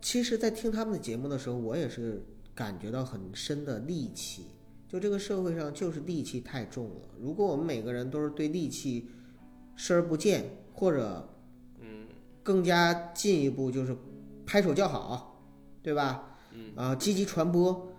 [0.02, 4.46] 其实，在听他们的节目的时候，我也是感觉到很深的戾气。
[4.88, 7.10] 就这个社会上，就是戾气太重了。
[7.20, 9.10] 如果我们每个人都是对戾气
[9.84, 11.28] 视而不见，或者
[11.80, 12.06] 嗯
[12.44, 13.98] 更加进一步就是
[14.46, 15.41] 拍手叫好，
[15.82, 16.38] 对吧？
[16.54, 17.91] 嗯啊，积极传播，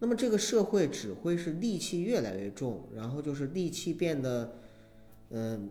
[0.00, 4.52] 那么这个社会只会是戾气越来越重，然后就是戾气变得，
[5.30, 5.70] 嗯、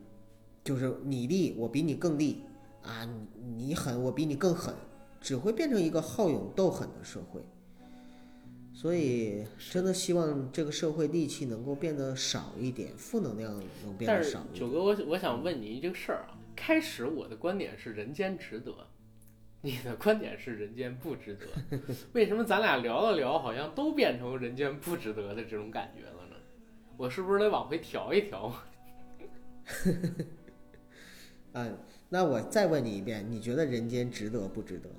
[0.64, 2.42] 就是你厉我比你更厉
[2.82, 4.74] 啊，你你狠我比你更狠，
[5.22, 7.40] 只会变成一个好勇斗狠的社会。
[8.82, 14.62] 所以，真的希望这个社会戾气能够变得少一点，负能量能变得少一点。
[14.62, 18.74] 九哥，我我想问你一个事儿啊，开始我的观点是人间值得，
[19.60, 21.78] 你的观点是人间不值得，
[22.14, 26.38] 为什么咱俩聊了聊，好像都变成人间不值得的这种感觉了呢？
[26.96, 28.56] 我是不是得往回调一调？
[31.52, 31.68] 啊，
[32.08, 34.90] 那我再问你一遍，你觉得人间值得不值得？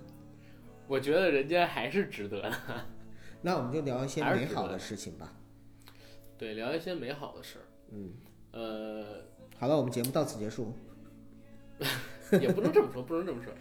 [0.87, 2.85] 我觉得人间还是值得的。
[3.43, 5.33] 那我们就聊一些美好的事情吧。
[6.39, 7.65] 对，聊一些美好的事儿。
[7.93, 8.13] 嗯，
[8.53, 9.23] 呃，
[9.59, 10.73] 好了，我们节目到此结束。
[12.41, 13.53] 也不能这么说，不能这么说，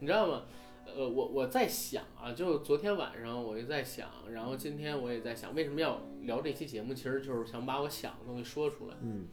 [0.00, 0.42] 你知道吗？
[0.84, 6.92] 呃，我我在想啊，就昨天晚上我就在想，然后今天我也在想，为什么要聊这期节目？
[6.92, 8.94] 其实就是想把我想的东西说出来。
[9.02, 9.26] 嗯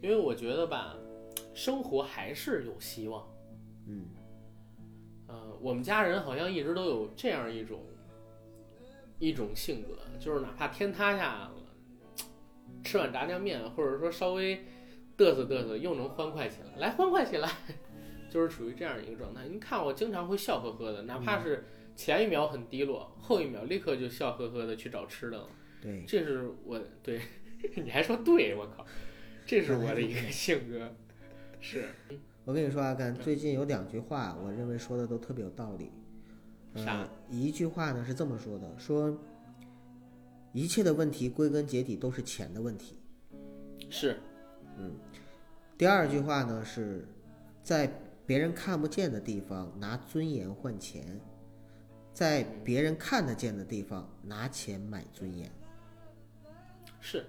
[0.00, 0.96] 因为我觉得吧，
[1.54, 3.24] 生活还是有希望。
[3.86, 4.06] 嗯
[5.28, 7.84] 呃，我们家人好像一直都有这样一种
[9.22, 11.52] 一种性格，就是哪怕天塌下来了，
[12.82, 14.56] 吃碗炸酱面，或者说稍微
[15.16, 17.48] 嘚瑟嘚瑟，又能欢快起来，来欢快起来，
[18.28, 19.46] 就是处于这样一个状态。
[19.48, 25.48] 你看我经常会笑呵呵的，哪怕是前一秒很低落，后一秒立刻就笑呵呵的去找吃的了。
[25.80, 27.20] 对，这是我对，
[27.80, 28.84] 你还说对，我靠，
[29.46, 30.92] 这是我的 一个性格。
[31.60, 31.84] 是
[32.44, 35.92] 我跟你说啊，干最近有两句话，我认为说的都特别有道理。
[36.74, 39.16] 啥呃，一句话呢是这么说的：说
[40.52, 42.98] 一切的问题归根结底都是钱的问题。
[43.90, 44.18] 是，
[44.78, 44.92] 嗯
[45.76, 47.06] 第二句话呢是
[47.62, 47.90] 在
[48.24, 51.20] 别人看不见的地方拿尊严换钱，
[52.12, 55.50] 在别人看得见的地方拿钱买尊严。
[57.00, 57.26] 是，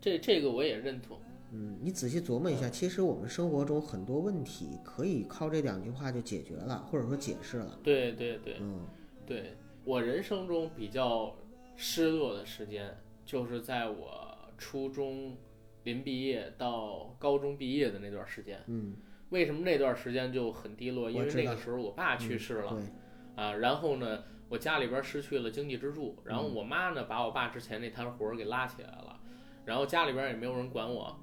[0.00, 1.18] 这这个我也认同。
[1.52, 7.78] 嗯，你仔细琢磨一下，其实我们生活中很多问题可以靠这两句话就解决了，或者说解释了。
[7.82, 8.86] 对对对嗯
[9.26, 11.34] 对，我人生中比较
[11.76, 15.36] 失落的时间，就是在我初中
[15.84, 18.62] 临毕业到高中毕业的那段时间。
[18.66, 18.94] 嗯，
[19.30, 21.10] 为什么那段时间就很低落？
[21.10, 22.70] 因为那个时候我爸去世了。
[22.70, 29.18] 对，啊，然后呢，我家里边失去了经济支柱，然后我妈呢把我爸之前那摊活儿给拉起来了，
[29.64, 31.18] 然后家里边也没有人管我，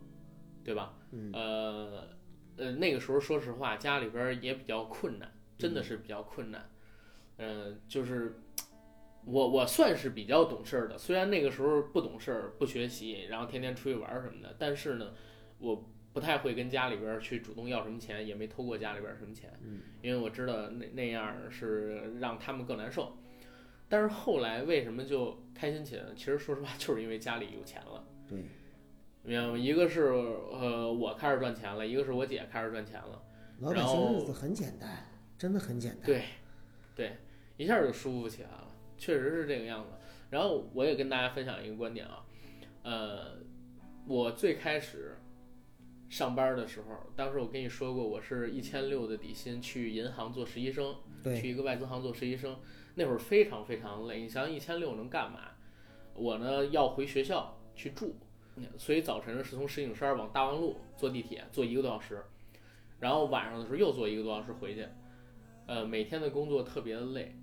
[0.67, 0.93] 对吧？
[1.13, 2.09] 嗯呃
[2.57, 6.69] 呃，那个时候说实话，家里边也比较困难，真的是比较困难。
[7.37, 8.41] 嗯、就是
[9.23, 15.13] 我我算是比较懂事儿的，虽然那个时候不懂事儿、不学习，然后天天出去玩儿什么的，但是呢，
[15.59, 19.49] 我不太会跟家里边儿去主动要什么钱，也没偷过家里边儿什么钱，
[20.01, 23.15] 因为我知道那那样是让他们更难受。
[23.87, 26.13] 但是后来为什么就开心起来了？
[26.13, 28.03] 其实说实话，就是因为家里有钱了。
[28.27, 28.43] 对，
[29.27, 29.57] 明白吗？
[29.57, 33.21] 一个是呃我开始赚钱了，一个是我姐开始赚钱了，
[33.59, 35.05] 老百姓日子很简单，
[35.37, 36.05] 真的很简单。
[36.05, 36.23] 对，
[36.95, 37.17] 对，
[37.57, 39.89] 一下就舒服起来了，确实是这个样子。
[40.29, 42.25] 然后我也跟大家分享一个观点啊，
[42.83, 43.37] 呃，
[44.07, 45.17] 我最开始
[46.07, 52.57] 上班的时候，当时我跟你说过，我是一千六的底薪去银行做实习生，对去一个外资行做实习生，
[52.95, 54.21] 那会儿非常非常累。
[54.21, 55.51] 你想一千六能干嘛？
[56.13, 58.15] 我呢要回学校去住，
[58.77, 62.23] 所以早晨是从石景山往大望路坐地铁，坐一个多小时，
[62.99, 64.85] 然后晚上的时候又坐一个多小时回去。
[65.65, 67.35] 呃，每天的工作特别的累，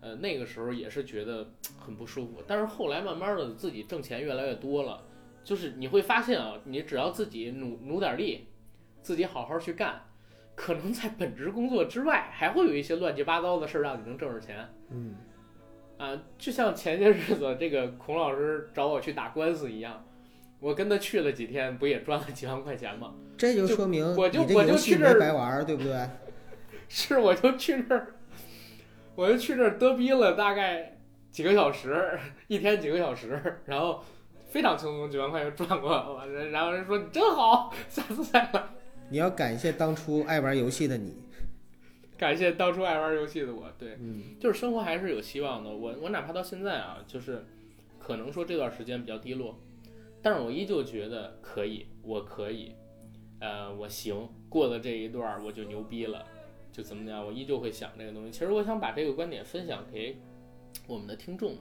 [0.00, 2.42] 呃，那个时候也是觉得很不舒服。
[2.46, 5.04] 但是后来慢慢的自己挣钱越来越多了，
[5.44, 8.48] 就是你会发现啊，你只要自己努努点力，
[9.00, 10.02] 自己好好去干，
[10.56, 14.68] 可能在本职工作之外，还会有一些乱七八糟的事儿让你能挣着钱。
[14.90, 15.14] 嗯，
[15.98, 20.04] 啊，就像前些日子这个孔老师找我去打官司一样，
[20.60, 23.14] 我跟他去了几天，不也赚了几万块钱吗？
[23.36, 26.08] 这就说明我就我就去这儿白玩儿，对不对？
[26.88, 28.14] 是，我就去那儿，
[29.14, 30.98] 我就去这儿嘚逼了大概
[31.30, 32.18] 几个小时，
[32.48, 34.02] 一天几个小时，然后
[34.48, 36.26] 非常轻松，几万块钱赚过了。
[36.50, 38.64] 然后人说你真好，下次再来。
[39.10, 41.14] 你要感谢当初爱玩游戏的你。
[42.16, 45.70] 感谢当初爱玩游戏的我，对，嗯，就是生活还是有希望的。
[45.70, 47.46] 我我哪怕到现在啊，就是
[48.00, 49.56] 可能说这段时间比较低落，
[50.22, 52.74] 但是我依旧觉得可以，我可以，
[53.40, 56.24] 呃，我行，过了这一段儿我就牛逼了，
[56.72, 58.30] 就怎么样，我依旧会想这个东西。
[58.30, 60.18] 其实我想把这个观点分享给
[60.86, 61.60] 我们的听众们，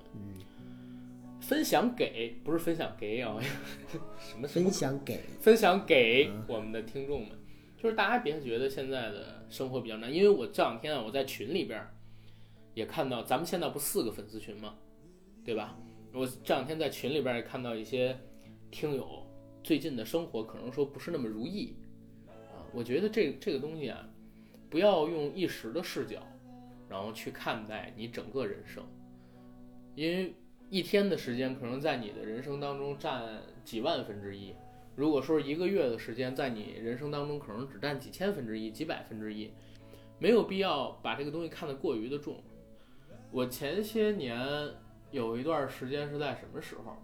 [1.40, 3.40] 分享给不是分享给啊，
[4.20, 7.38] 什么什么分享给分享给我们的听众们，
[7.78, 11.94] 就是大家别觉得现在的生活比较难，因为我这两天啊，我在群里边儿
[12.74, 14.76] 也看到，咱们现在不四个粉丝群吗？
[15.46, 15.78] 对吧？
[16.14, 18.18] 我这两天在群里边儿也看到一些
[18.70, 19.26] 听友
[19.64, 21.76] 最近的生活可能说不是那么如意
[22.28, 24.08] 啊，我觉得这这个东西啊，
[24.70, 26.22] 不要用一时的视角，
[26.90, 28.84] 然后去看待你整个人生，
[29.96, 30.34] 因为
[30.70, 34.54] 一天的时间可能在你的人生当中占几万分之一。
[34.96, 39.52] 如果说一个月的时间在你人生当中可能只占几千分之一、几百分之一，
[40.20, 42.44] 没有必要把这个东西看得过于的重。
[43.32, 44.40] 我前些年
[45.12, 46.98] 有一段时间是在什么时候？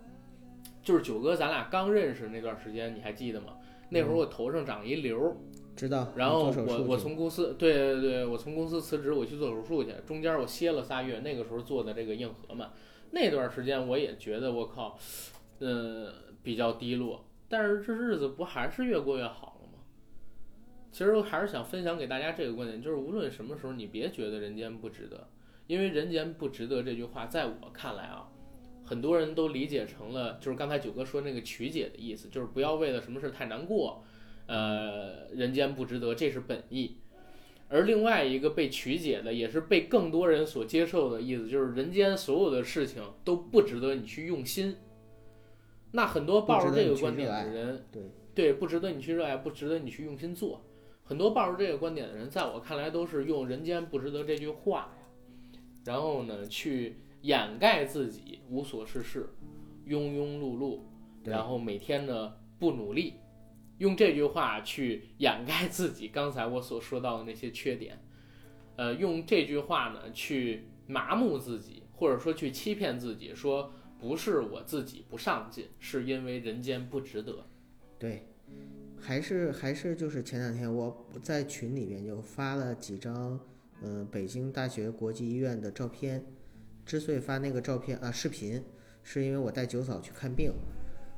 [0.83, 3.57] 就是九哥咱俩刚认识那段时间，你还记得吗？
[3.89, 5.35] 那会儿我头上长一瘤儿，
[5.75, 6.11] 知道。
[6.15, 12.71] 然后我我从公司对对对，我从公司辞职，我去做手术去，中间我歇了仨月，那个时候做的这个硬核嘛，
[13.11, 14.97] 那段时间我也觉得我靠，
[15.59, 16.11] 呃，
[16.41, 19.83] 比较低落，但是这日子不还是越过越好了吗？
[20.91, 25.29] 其实我还是想分享给大家这个观点，就是无论什么时候，你别觉得人间不值得，
[25.67, 28.27] 因为人间不值得这句话，在我看来啊，
[28.85, 34.03] 很多人都理解成了就是刚才九哥说那个曲解的意思，就是不要为了什么事太难过。
[34.45, 36.97] 呃，人间不值得，这是本意。
[37.69, 44.75] 而另外一个被曲解的，也是被更多人所接受的意思，就是人间所有的事情都不值得你去用心。
[45.93, 48.03] 那很多抱着这个观点的人，对
[48.35, 50.61] 对，不值得你去热爱，不值得你去用心做。
[51.05, 59.29] 很多抱着这个观点的人，在我看来都是用“人间不值得”这句话呀，然后呢去掩盖自己无所事事、
[59.87, 60.79] 庸庸碌碌，
[61.23, 63.13] 然后每天呢不努力，
[63.77, 67.97] 用这句话去掩盖自己刚才我所说到的那些缺点，
[68.75, 77.45] 呃，用这句话呢去麻木自己，或者说去欺骗自己，说不是我自己不上进，是因为人间不值得。
[77.97, 78.27] 对，
[78.99, 83.39] 还是还是就是前两天我在群里面就发了几张，
[83.81, 86.21] 嗯、北京大学国际医院的照片。
[86.85, 88.63] 之所以发那个照片啊视频，
[89.03, 90.51] 是因为我带九嫂去看病，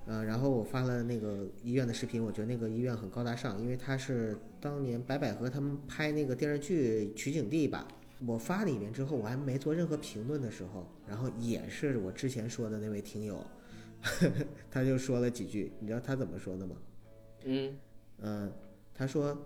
[0.05, 7.87] 呃，然后我发了那个医院的视频，我觉得那个医院很高大上，因为它是当年白百合他们拍那个电视剧取景地吧。
[8.25, 13.45] 我发里面之后，我还没做任何评论的时候，然后也是我之前说的那位听友，
[14.71, 16.75] 他就说了几句，你知道他怎么说的吗？
[17.43, 17.75] 嗯，
[18.19, 18.51] 嗯，
[18.93, 19.37] 他说：“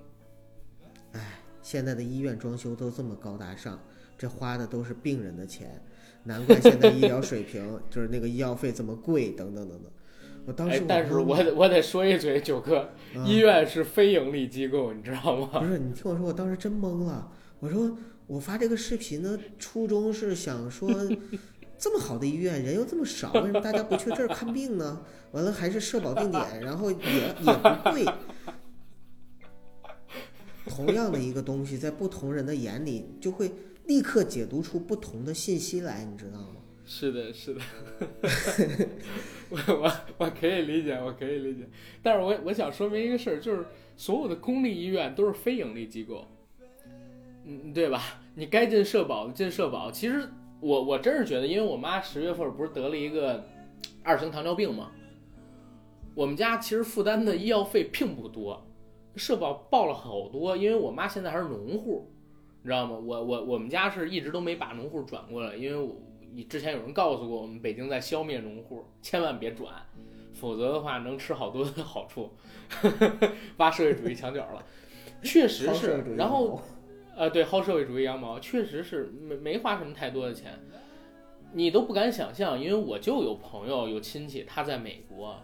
[1.13, 3.80] 哎，现在的医院装修都这么高大上，
[4.15, 5.82] 这花的都是病人的钱，
[6.24, 9.91] 难怪现在医疗水平 就是那个医药费这么贵，等等等等。”
[10.45, 15.59] 我当时，哎但是我得我得说一嘴，九哥，嗯医院是非盈利机构，你知道吗？
[15.59, 17.32] 不是你听我说，我当时真懵了。
[17.59, 17.95] 我说
[18.26, 20.89] 我发这个视频的初衷是想说，
[21.78, 25.01] 这么好的医院人又这么少，为什么大家不去这儿看病呢？
[25.32, 28.05] 完了还是社保定点，然后也也不贵。
[30.67, 33.51] 同样的一个东西，在不同人的眼里，就会
[33.90, 36.58] 立刻解读出不同的信息来，你知道吗？
[36.86, 37.62] 是的，是的，
[39.50, 41.68] 我我我可以理解，我可以理解，
[42.04, 43.66] 但是我我想说明一个事儿，就是
[43.98, 46.24] 所有的公立医院都是非盈利机构，
[47.46, 48.22] 嗯，对吧？
[48.36, 49.92] 你该进社保的进社保。
[49.92, 50.30] 其实
[50.60, 53.44] 我我真是觉得，因为我妈十月份不是得了一个
[54.04, 54.92] 二型糖尿病嘛，
[56.14, 58.64] 我们家其实负担的医药费并不多，
[59.16, 62.08] 社保报了好多，因为我妈现在还是农户，
[62.62, 62.95] 你知道吗？
[62.97, 65.95] 我我我们家是一直都没把农户转过来，因为我
[66.34, 69.74] 你之前有人告诉过我们，北京在消灭农户，千万别转，
[70.34, 72.32] 否则的话能吃好多的好处，
[73.57, 74.64] 挖社会主义墙角了。
[75.22, 76.62] 确实是然后
[77.16, 80.57] 呃，对，薅社会主义羊毛，确实是没没花什么太多的钱，
[81.51, 85.36] 你都不敢想象，因为我就有朋友有亲戚他在美国，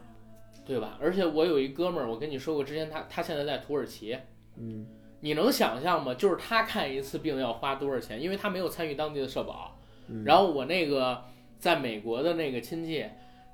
[0.65, 0.97] 对吧？
[1.01, 4.17] 而且我有一哥们儿，我跟你说过，之前他他现在在土耳其，
[4.55, 4.85] 嗯，
[5.25, 6.13] 你能想象吗？
[6.13, 8.21] 就是他看一次病要花多少钱？
[8.21, 9.75] 因为他没有参与当地的社保。
[10.07, 11.19] 嗯然后我那个
[11.57, 13.03] 在美国的那个亲戚，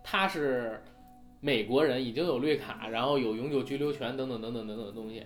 [0.04, 0.84] 他是
[1.40, 5.24] 美国人，已经有绿卡，然后有永久居留权等等等等等等的东西。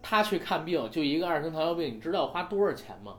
[0.00, 3.16] 他去看病，就一个二型糖尿病，你知道花多少钱吗？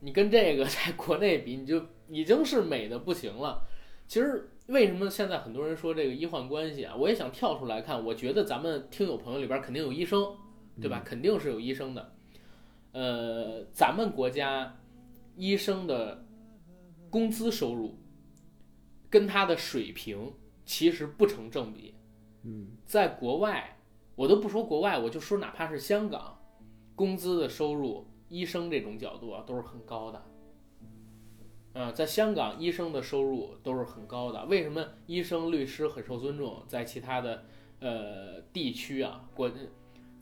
[0.00, 3.62] 你跟这个 在国内比，你就已经是美的不行了。
[4.06, 6.94] 其实为什么现在很多人说这个医患关系啊？
[6.94, 10.22] 我也想跳出来看，我觉得咱们听友朋友里边肯定有医生，
[10.80, 11.02] 对吧？
[11.04, 12.12] 肯定是有医生的。
[12.92, 14.78] 呃，咱们国家
[15.36, 16.24] 医生的
[17.08, 17.98] 工资收入
[19.08, 20.32] 跟他的水平
[20.64, 21.94] 其实不成正比。
[22.42, 23.78] 嗯，在国外，
[24.14, 26.38] 我都不说国外，我就说哪怕是香港，
[26.94, 30.22] 工资的收入，医生这种角度啊都是很高的。
[31.74, 34.44] 啊、在香港，医生的收入都是很高的。
[34.44, 36.62] 为什么医生、律师很受尊重？
[36.68, 37.44] 在其他的
[37.80, 39.50] 呃地区啊，国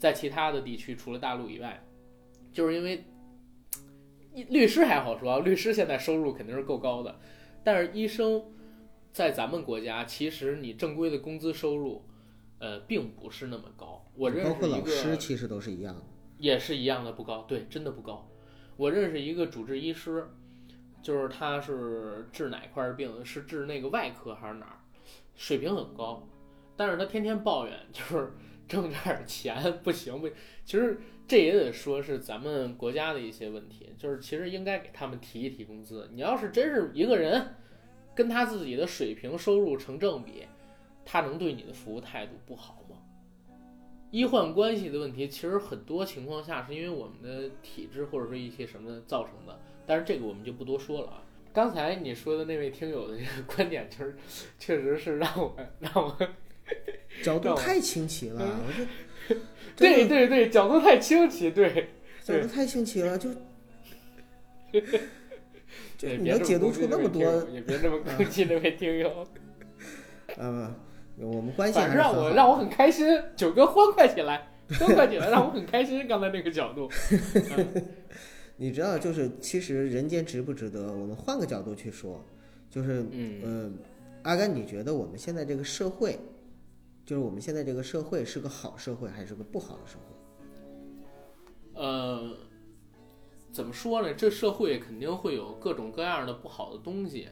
[0.01, 1.87] 在其他的地区，除了大陆以外，
[2.55, 3.05] 就是因为
[4.49, 7.21] 律师还好说，律师现在收入肯定是够高的，
[7.63, 8.43] 但是医生
[9.13, 12.03] 在咱们国家，其实你正规的工资收入，
[12.61, 14.03] 呃，并不是那么高。
[14.15, 16.03] 我认包括老识一个师其实都是一样的。
[16.39, 18.27] 也是一样的不高，对，真的不高。
[18.79, 20.27] 我认识一个主治医师，
[21.03, 24.81] 就是他是治哪块儿病，是治那个外科还是哪儿，
[25.35, 26.27] 水平很高，
[26.75, 28.33] 但是他天天抱怨，就是
[28.71, 30.29] 挣点儿钱不行不。
[30.65, 36.09] 其实这也得说是咱们国家的一些问题，就是其实应该给他们提一提工资。
[36.13, 37.57] 你要是真是一个人
[38.15, 40.45] 跟他自己的水平收入成正比，
[41.05, 42.97] 他能对你的服务态度不好吗？
[44.13, 51.23] 医患关系的问题，其实很多情况下是因为我们的体制或者说一些什么造成的，但是这个我们就不多说了啊。
[51.53, 54.17] 刚才你说的那位听友的这个观点，就是
[54.59, 56.17] 确实是让我让我
[57.25, 59.41] 角度太清奇了，嗯我就
[59.77, 61.89] 对对对角度太清奇，对
[62.23, 63.31] 角度太清奇了，就
[64.73, 64.81] 就
[65.99, 69.27] 对，你能解读出那么多也别这么攻击那位听友，
[70.39, 70.75] 嗯，
[71.19, 73.07] 我们关系还是让我让我很开心，
[73.37, 74.49] 九哥欢快起来，
[74.79, 76.07] 欢快起来，让我很开心。
[76.09, 76.89] 刚才那个角度，
[78.57, 80.93] 你知道，就是其实人间值不值得？
[80.93, 82.25] 我们换个角度去说，
[82.71, 83.73] 就是嗯呃，
[84.23, 86.19] 阿甘，你觉得我们现在这个社会，
[87.11, 91.83] 就是我们现在这个社会是个好社会还是个不好的社会？
[91.83, 92.37] 呃，
[93.51, 94.15] 怎么说呢？
[94.15, 97.29] 这社会肯定会有各种各样的不好的东西，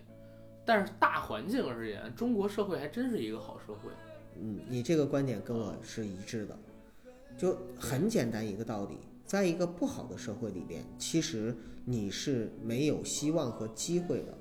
[0.66, 3.92] 但是大环境而言，中国社会还真是一个好社会。
[4.40, 6.58] 嗯，你这个观点跟我是一致的，
[7.36, 14.32] 就很简单一个道理，在一个不好的社会里边，其实你是没有希望和机会的；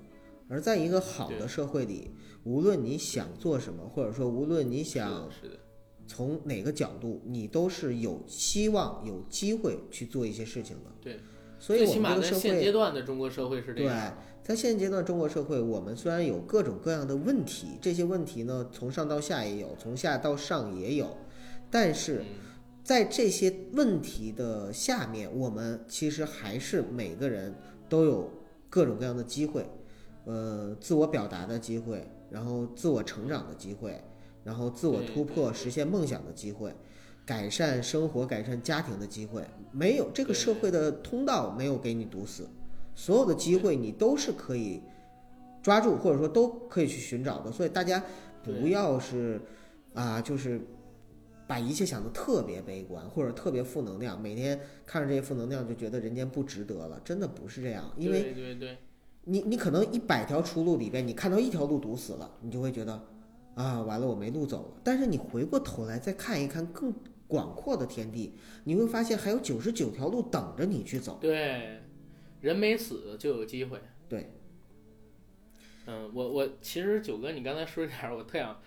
[0.50, 2.10] 而在一个好的社会里，
[2.48, 5.30] 无论你想做什么，或者说无论你想
[6.08, 10.91] 从哪个角度，你都是有希望、有机会去做一些事情的。
[11.02, 11.20] 对，
[11.60, 14.38] 所以我最起码们这个社会在现阶段的中国社会是这样对。
[14.48, 21.18] 在现阶段中国社会，我们虽然有各种各样的问题，这些问题呢，从上到下也有，从下到上也有，
[21.70, 22.26] 但是嗯，
[22.82, 27.54] 在这些问题的下面，我们其实还是每个人
[27.89, 28.32] 都有
[28.70, 29.70] 各种各样的机会，
[30.24, 34.02] 呃，自我表达的机会，然后自我成长的机会，
[34.44, 36.74] 然后自我突破、实现梦想的机会，
[37.26, 42.48] 改善生活、改善家庭的机会，没有这个社会的通道没有给你堵死，
[42.96, 44.82] 所有的机会你都是可以
[45.62, 47.52] 抓住，或者说都可以去寻找的。
[47.52, 48.04] 所以大家
[48.44, 49.42] 不要是
[49.94, 50.62] 啊，就是
[51.46, 57.92] 把一切想得特别悲观或者特别负能量，每天看着这些负能量就觉得人间不值得了，真的不是这样。
[57.98, 58.78] 因为对对对，
[59.30, 62.94] 你你可能一百条出路里边，你看到一条路堵死了，你就会觉得
[63.56, 64.82] 啊，完了我没路走了。
[64.86, 66.94] 但是你回过头来再看一看更
[67.28, 71.18] 广阔的天地，你会发现还有九十九条路等着你去走。
[71.20, 71.82] 对，
[72.40, 73.82] 人没死就有机会。
[74.08, 74.32] 对，
[75.88, 78.58] 嗯，我我其实九哥，你刚才说一点儿，我特想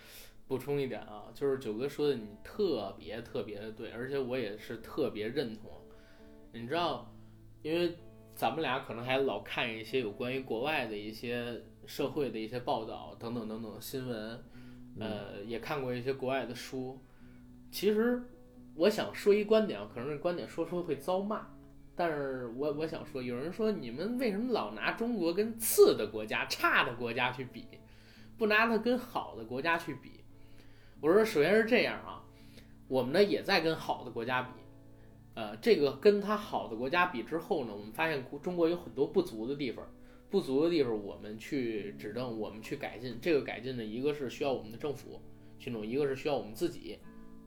[0.46, 5.70] 补充一点啊，就是九哥说的你特别特别的对，而且我也是特别认同。
[6.52, 7.10] 你知道，
[7.62, 7.96] 因为
[8.40, 14.42] 咱们俩可能还老看一些有关于国外的一些社会的一些报道等等等等新闻，
[14.98, 16.98] 呃，也看过一些国外的书。
[17.70, 18.22] 其实
[18.76, 21.48] 我想说一观点啊，可能这观点说出会遭骂，
[21.94, 27.66] 但是我我想说，有人说你们为什么老拿中国跟次的国家、差的国家去比，
[28.38, 30.24] 不拿它跟好的国家去比？
[31.02, 32.24] 我说，首先是这样啊，
[32.88, 34.59] 我们呢也在跟好的国家比，
[35.40, 39.82] 呃，这个跟它好的国家比之后呢，我们发现中国有很多不足的地方，
[40.28, 43.18] 不足的地方我们去指正，我们去改进。
[43.22, 45.18] 这个改进呢，一个是需要我们的政府
[45.58, 46.98] 去弄，一个是需要我们自己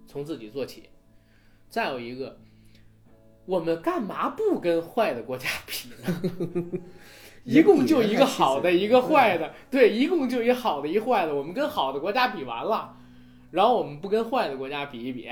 [0.07, 0.89] 从自己做起，
[1.69, 2.35] 再有一个。
[3.45, 6.79] 我们干嘛不跟坏的国家比呢？
[7.43, 11.35] 一共就一个好的，一个坏的，对，一共就一好的，一坏的。
[11.35, 12.97] 我们跟好的国家比完了，
[13.51, 15.29] 然后我们不跟坏的国家比一比，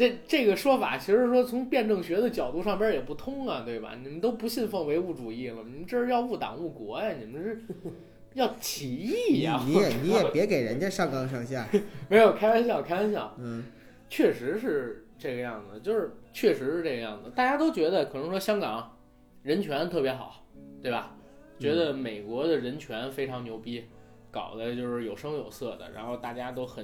[0.00, 3.94] 这这个说法其实说从辩证学的角度上边也不通啊，对吧？
[4.02, 7.12] 你们都不信奉唯物主义了，你们这是要误党误国呀？
[7.20, 7.62] 你们是
[8.32, 9.62] 要起义你呀？
[9.66, 11.62] 你也你也别给人家上纲上线。
[12.08, 13.36] 没有开玩笑，开玩笑。
[13.38, 13.62] 嗯，
[14.08, 17.30] 确实是这个样子，就是确实是这个样子。
[17.36, 18.96] 大家都觉得可能说香港
[19.42, 20.46] 人权特别好，
[20.80, 21.14] 对吧？
[21.58, 23.84] 觉得美国的人权非常牛逼，
[24.30, 26.82] 搞的就是有声有色的，然后大家都很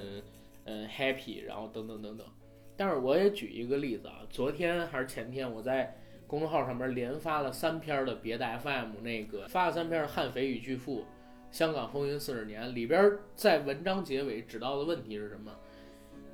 [0.65, 2.27] 嗯 happy，然后等等等等。
[2.77, 5.97] 但是我也举一个例子啊，昨天还是前天，我在
[6.27, 11.01] 公众号上面连发了三篇的别的 FM 那个发了三篇《悍匪与巨富》，
[11.49, 15.51] 香港风云四十年里边在文章结尾指到的问题是什么？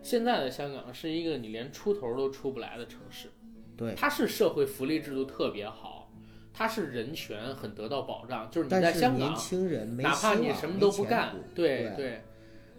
[0.02, 3.30] 现在的香港是一个你连出头都出不来的城市，
[3.78, 3.94] 对。
[3.96, 6.12] 它是社会福利制度特别好，
[6.54, 12.22] 它是人权很得到保障，就是你在香港，年轻人哪怕你什么都不干途，对对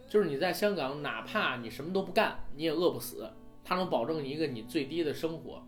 [0.07, 3.27] 就是你在香港，哪怕你什么都不干，你也饿不死，
[3.65, 5.67] 它能保证一个你最低的生活。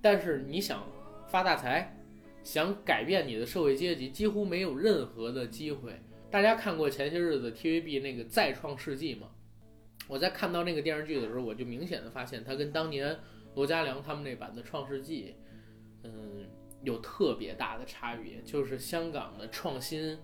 [0.00, 0.86] 但是你想
[1.28, 1.96] 发大财，
[2.42, 6.00] 想改变你的社会阶级，几乎没有任何的机会。
[6.30, 9.28] 大家看过前些日子 TVB 那个《再创世纪》吗？
[10.08, 13.16] 我在看到那个电视剧的时候，我就明显的发现，它跟当年
[13.54, 15.34] 罗嘉良他们那版的《创世纪》，
[16.02, 16.44] 嗯，
[16.82, 18.42] 有特别大的差别。
[18.42, 20.18] 就是香港的创新，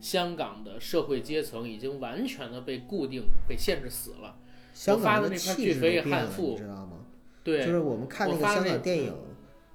[0.00, 4.36] 香港的社会阶层已经完全的被固定、被限制死了。
[4.80, 7.04] 香港发的气质都变了，你知道吗？
[7.44, 9.12] 对，就是我们看那个香港电影，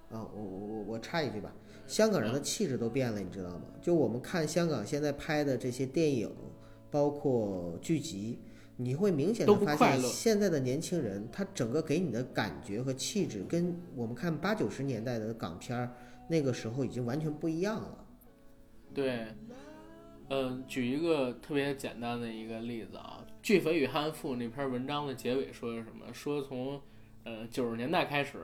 [0.09, 1.53] 啊，我我我我插一句吧，
[1.85, 3.65] 香港人的气质都变了，你知道吗？
[3.79, 6.31] 就我们看香港现在拍的这些电影，
[6.89, 8.39] 包括剧集，
[8.77, 15.91] 你会明显的发现，现在的年轻人他整个给你的感觉和气质，跟我们看八九十年代的港片儿
[16.27, 18.05] 那个时候已经完全不一样了。
[18.91, 19.27] 对，
[20.29, 26.11] 呃，举一个特别简单的一个例子啊，《巨肥与悍妇》那篇文章的结尾说是什么？
[26.11, 26.81] 说从
[27.25, 28.43] 呃九十年代开始，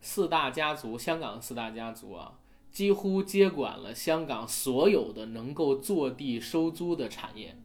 [0.00, 2.38] 四大家族，香港四大家族啊，
[2.70, 7.56] 几乎接管了香港所有的能够坐地收租的产业，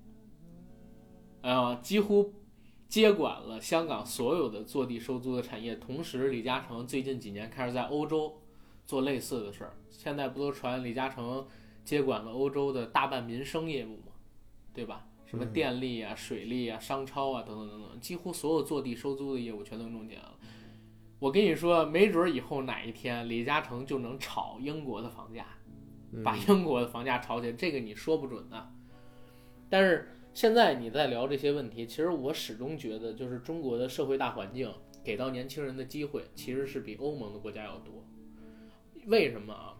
[1.41, 2.33] 啊、几乎
[2.89, 5.75] 接管了香港所有的坐地收租的产业。
[5.75, 8.41] 同时，李嘉诚最近几年开始在欧洲
[8.87, 9.77] 做类似的事儿。
[9.91, 11.45] 现在不都传李嘉诚
[11.85, 14.13] 接管了欧洲的大半民生业务吗？
[14.73, 15.05] 对吧？
[15.31, 20.37] 什么电力啊、水利啊、商超啊等等等等，几乎所有坐地收租的业务全都弄进来了。
[21.19, 25.45] 我跟你说，没准儿以后哪一天李嘉诚就能炒英国的房价，
[26.21, 28.71] 把英国的房价炒起来，这个你说不准的。
[29.69, 34.69] 但是现在你在聊这些问题，其实我始终觉得，就是中国的社会大环境
[35.01, 38.05] 给到年轻人的机会，其实是比欧盟的国家要多。
[39.05, 39.77] 为什么啊？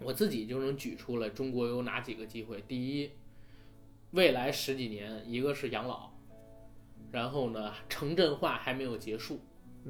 [0.00, 2.64] 我自己就能举出来，中国有哪几个机会？
[2.66, 3.10] 第一，
[4.12, 6.10] 未来十几年，一个是养老，
[7.12, 9.40] 然后呢，城镇化还没有结束，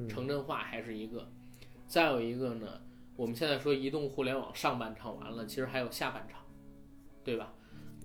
[0.09, 1.31] 城镇化还是一个，
[1.87, 2.81] 再有一个呢，
[3.15, 6.41] 我们现在说移动互联网上半场完了，其实还有下半场，
[7.23, 7.53] 对吧？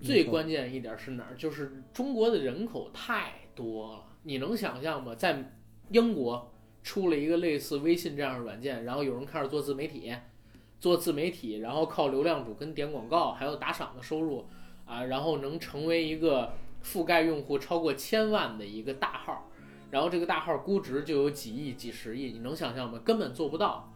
[0.01, 1.35] 最关键一点是哪儿？
[1.35, 5.15] 就是中国的人口太多了，你能想象吗？
[5.15, 5.53] 在
[5.89, 10.13] 英国出了一个类似微信这样的软件，然后有人开始做自媒体，
[10.79, 14.45] 做自媒体，然后靠流量主跟点广告，还有打赏的收入
[14.85, 19.49] 啊，然后能成为一个覆盖用户超过千万的一个大号，
[19.91, 22.99] 然后这个大号估值就有几亿、几十亿，你能想象吗？
[23.03, 23.91] 根本做不到。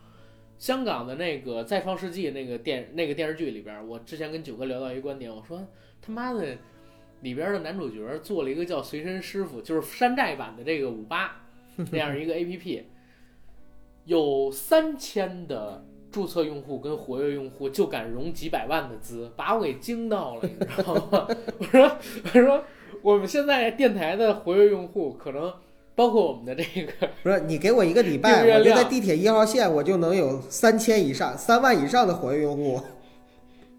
[0.58, 5.66] 香港的那个《再创世纪》那个电那个电视剧里边，我之前跟九哥聊到一个观点，我说
[6.02, 6.58] 他妈的，
[7.22, 11.46] 里边的男主角做了一个叫随身师傅，就是山寨版的这个五八
[11.92, 12.84] 那样一个 A P P，
[14.04, 21.28] 有三千的注册用户跟活跃用户，就敢融几百万的资， 把我给惊到了，你知道吗？
[21.60, 21.92] 我说
[22.34, 22.64] 我说
[23.02, 25.54] 我们现在电台的活跃用户可能。
[25.96, 26.94] 包括我们的这个，
[27.24, 32.80] 不是你给我一个礼拜，我就在地铁一号线，我就能有三千以上、三万以上的活跃用户。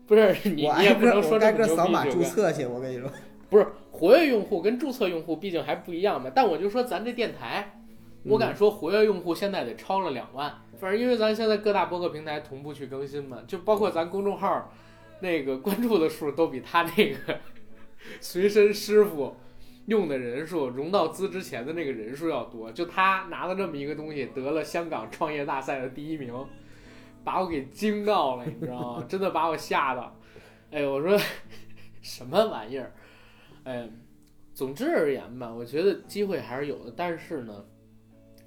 [0.06, 2.66] 不是 你，我也不能说挨个扫码注册去。
[2.66, 3.10] 我跟你说，
[3.48, 6.30] 不是活跃用户跟注册用户毕竟还不一样嘛。
[6.34, 7.80] 但我就说咱这电台，
[8.24, 10.52] 我敢说活跃用户现在得超了两万。
[10.80, 14.72] 反正因为咱现在各大播客平台同步去更新嘛，就包括咱公众号
[15.20, 17.38] 那个关注的数都比他那个
[18.20, 19.36] 随身师傅。
[19.86, 26.32] 用的人数融到资之前的那个人数要多，就他拿了这么一个东西，得了香港创业大赛的第一名，
[27.24, 29.04] 把我给惊到了，你知道吗？
[29.08, 30.16] 真的把我吓到。
[30.70, 31.18] 哎，我说
[32.02, 32.92] 什么玩意儿？
[33.64, 33.88] 哎，
[34.54, 37.64] 总之而言吧，我觉得机会还是有的，但是呢，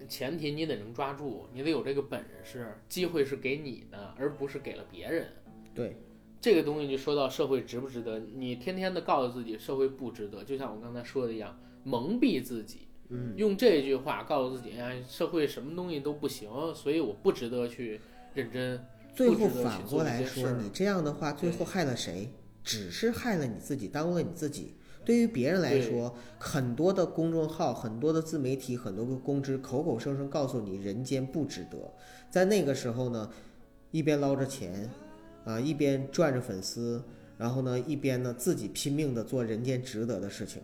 [0.07, 2.75] 前提你得能抓住，你得有这个本事。
[2.87, 5.27] 机会是给你的，而不是给了别人。
[5.73, 5.97] 对。
[6.41, 8.19] 这个东西就说到社会值不值得？
[8.19, 18.01] 你天天的告诉自己社会不值得，就像我刚才说的一样，蒙蔽自己，嗯，用这句话告诉自己，哎，社会什么东西都不行，所以我不值得去
[18.33, 18.85] 认真。
[19.15, 22.29] 最后反过来说，你这样的话，最后害了谁？
[22.61, 24.75] 只是害了你自己，耽误了你自己。
[25.05, 31.77] 对于别人来说，很多的公众号、很多的自媒体、很多个公知，口口声声告诉你人间不值得，
[32.29, 33.29] 在那个时候呢，
[33.91, 34.89] 一边捞着钱。
[35.45, 37.03] 啊，一边赚着粉丝，
[37.37, 40.61] 然后呢，一边呢自己拼命的做人间值得的事情。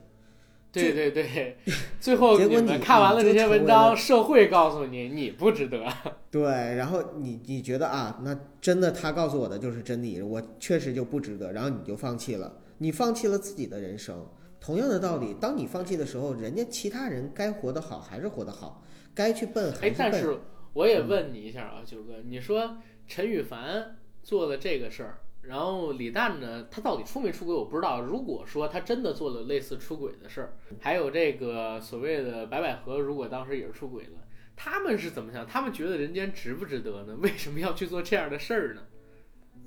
[0.71, 1.57] 对对对，
[1.99, 5.83] 最后结果你看完了这些文章，社会告诉你你不值得。
[6.31, 12.49] 对，然后你你觉得啊，那真的他告诉我的就是真理，我确实就不值得，然后你就放弃了，
[12.79, 14.27] 你放弃了自己的人生。
[14.59, 20.07] 同样的道理，当你放弃的时候，人家其他人该活得好还是活得好，该去奔还是奔。
[20.07, 20.37] 哎，但是
[20.73, 22.77] 我也问你一下啊，九哥，你说
[23.07, 23.95] 陈羽凡。
[24.21, 28.01] 做了这个事儿，然后李诞呢，他到底出没出轨我不知道。
[28.01, 34.19] 如果说他真的做了类似出轨的事儿，还有这个所谓的白百合，如果当时也是出轨了，
[34.57, 35.47] 他们是怎么想？
[35.47, 37.15] 他们觉得人间值不值得呢？
[37.21, 38.81] 为什么要去做这样的事儿呢？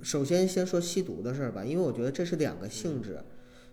[0.03, 3.18] 首先先说吸毒的事儿吧，因为我觉得这是两个性质。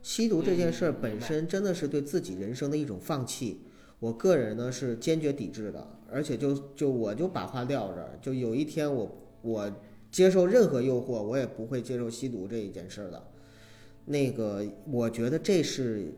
[0.01, 3.61] 吸毒这件事儿本身真的是对自己人生的一种放弃，
[3.99, 5.85] 我个人呢是坚决抵制的。
[6.11, 9.71] 而且就就我就把话撂这儿，就有一天我我。
[10.11, 13.23] 接受任何诱惑，我也不会接受吸毒这一件事儿的。
[14.05, 16.11] 那个，我觉得这是，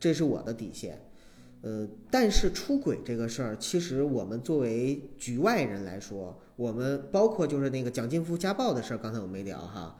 [0.00, 0.98] 这是我的底线。
[1.64, 9.98] 呃，但是出轨这个事儿，其实我们作为局外人来说，我们包括就是那个蒋劲夫家暴的事儿，刚才我没聊哈，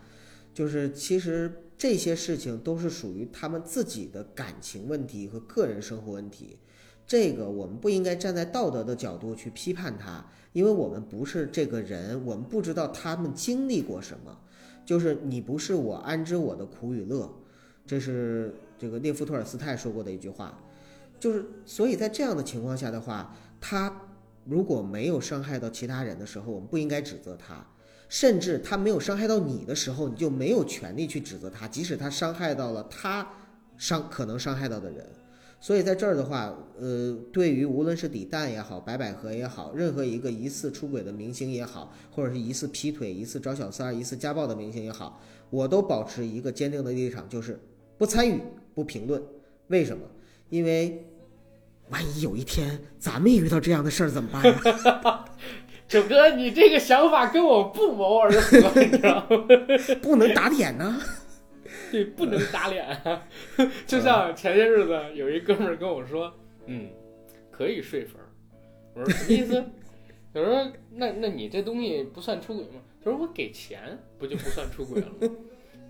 [0.52, 6.58] 就是其实这些事情都是属于他们自己的感情问题和个人生活问题。
[7.06, 14.38] 这个我们不应该站在道德的角度去批判他，因为我们不是这个人，我们不知道他们经历过什么。
[14.84, 17.30] 就是你不是我，安知我的苦与乐？
[17.86, 20.58] 这是这个列夫·托尔斯泰说过的一句话。
[21.24, 23.90] 就是所以在这样的情况下的话，他
[24.44, 27.64] 如果没有伤害到其他人的时候，我们不应该指责他；
[28.10, 33.26] 甚至他没有伤害到你的时候，你就没有权利去指责他，即使他伤害到了他
[33.78, 35.02] 伤可能伤害到的人。
[35.58, 47.58] 所以在这儿的话，呃，对于无论是李诞也好，白百合也好，任何一个疑似出轨的明星也好，或者是疑似劈腿、疑似找小三儿、疑似家暴的明星也好，我都保持一个坚定的立场，就是
[47.96, 48.38] 不参与、
[48.74, 49.22] 不评论。
[49.68, 50.06] 为什么？
[50.50, 51.02] 因为
[51.90, 55.24] 万一有一天咱们也遇到这样的事儿怎么办呀？
[55.86, 59.46] 九哥，你这个想法跟我不谋而合，你知道吗？
[60.02, 60.98] 不能打脸呐、
[61.92, 62.86] 对，不能打脸。
[62.86, 63.22] 啊
[63.86, 66.32] 就像前些日子有一哥们儿跟我说，
[66.66, 66.88] 嗯，
[67.50, 68.26] 可以睡粉儿。
[68.94, 69.62] 我说什么意思？
[70.32, 72.80] 他说那那你这东西不算出轨吗？
[73.04, 75.28] 他说我给钱不就不算出轨了吗？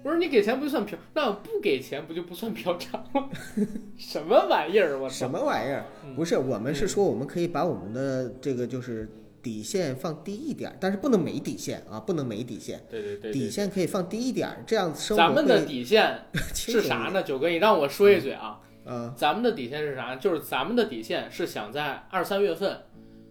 [0.04, 0.98] 我说你给钱不就算嫖？
[1.14, 3.28] 那不给钱不就不算嫖娼吗？
[3.96, 4.98] 什么玩意儿？
[5.00, 5.86] 我操什么玩意儿？
[6.04, 9.08] 嗯不是，我们是说我们可以把我们的这个就是
[9.42, 12.84] 底线放低一点儿，但是不能没底线啊，不能没底线。
[12.90, 16.18] 对对对对底线可以放低一点儿，这样生活咱们的底线？
[16.54, 17.22] 是啥呢？
[17.22, 18.60] 九哥，你让我说一嘴啊。
[18.86, 20.14] 嗯，咱们的底线是啥？
[20.16, 22.78] 就是咱们的底线是想在二三月份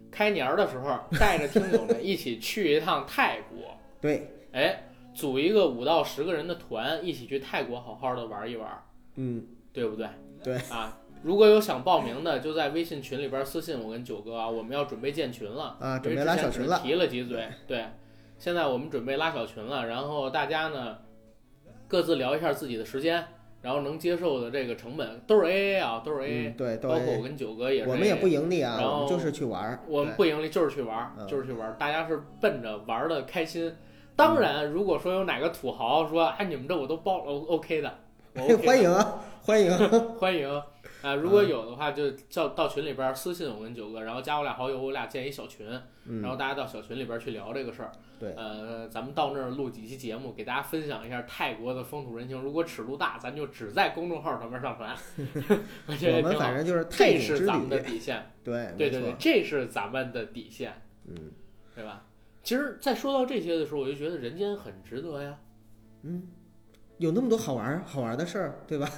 [0.10, 8.84] 开年儿的时候，带着听友们一起去一趟泰国，对，哎，组一个五到十个人的团，一起去泰国好好的玩一玩，
[9.16, 10.08] 嗯，对不对？
[10.44, 10.56] 对。
[10.70, 15.78] 啊，如果有想报名的，就在微信群里边私信我跟九哥啊，我们要准备建群了。
[15.80, 16.78] 啊，准备拉小群了。
[16.78, 17.86] 只提了几嘴，对，
[18.38, 20.98] 现在我们准备拉小群了，然后大家呢
[21.88, 23.24] 各自聊一下自己的时间，
[23.62, 29.80] 然后能接受的这个成本都是 AA 啊，都是 AA，、嗯，对，包括我跟九哥也是 AA，我们也不盈利啊，然后就是去玩儿。
[29.88, 33.74] 我们不盈利，就是去玩就是去玩儿，大家是奔着玩儿的开心。
[34.16, 38.00] 当然，如果说有哪个土豪说，哎，你们这我都包了，OK 的，
[38.36, 39.90] 我 OK 的 欢迎啊，欢迎啊！
[40.20, 40.62] 欢迎
[41.02, 41.16] 啊！
[41.16, 47.92] 如果有的话，就叫到群里边儿私信我跟九哥，然后加我俩好友，我俩建一小群，然后嗯，大家到小群里边儿去聊这个事儿。
[48.20, 52.40] 对呃，咱们到那儿录几期节目，给大家分享一下泰国的风土人情。
[52.40, 54.96] 如果尺度大，咱就只在公众号上面上传。
[55.88, 57.80] 我觉得我们反正就是泰这是咱们的。
[57.80, 58.32] 底线。
[58.42, 61.32] 对，对对对，这是咱们的底线，嗯
[61.76, 62.04] 对吧？
[62.44, 65.40] 其实，在说到这些的时候，我就觉得人间很值得呀。
[66.04, 66.28] 嗯，
[66.98, 68.90] 有那么多好玩儿好玩儿的事儿，对吧？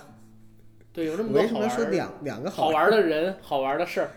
[0.92, 2.90] 对，有那么多为什么说好玩儿两两个好玩儿？
[2.90, 4.10] 玩 的人、好玩的事儿。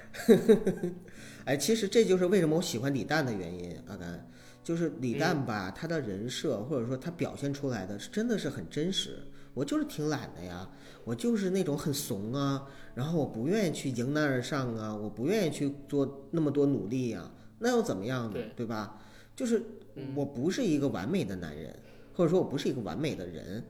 [1.45, 4.26] 哎，其实这就是为什么我喜欢李诞的原因，阿甘，
[4.64, 9.18] 就是李嗯诞吧，他的人设或者说他表现出来的是真的是很真实。
[9.55, 10.68] 我就是挺懒的呀，
[11.05, 12.64] 我就是那种很怂啊，
[12.95, 18.33] 然后我不愿意去迎难而上啊，我不愿意去做那么多努力呀、那又怎么样呢？
[18.35, 18.99] 对对吧？
[19.39, 19.62] 就是
[19.95, 21.72] 嗯我不是一个完美的男人，
[22.12, 23.62] 或者说我不是一个完美的人，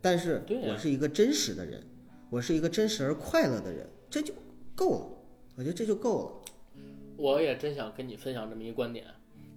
[0.00, 1.82] 但是我是一个真实的人，
[2.30, 4.32] 我是一个真实而快乐的人，这就
[4.74, 5.06] 够了。
[5.56, 6.80] 我觉得这就够了。
[7.18, 9.04] 我也真想跟你分享这么一个观点。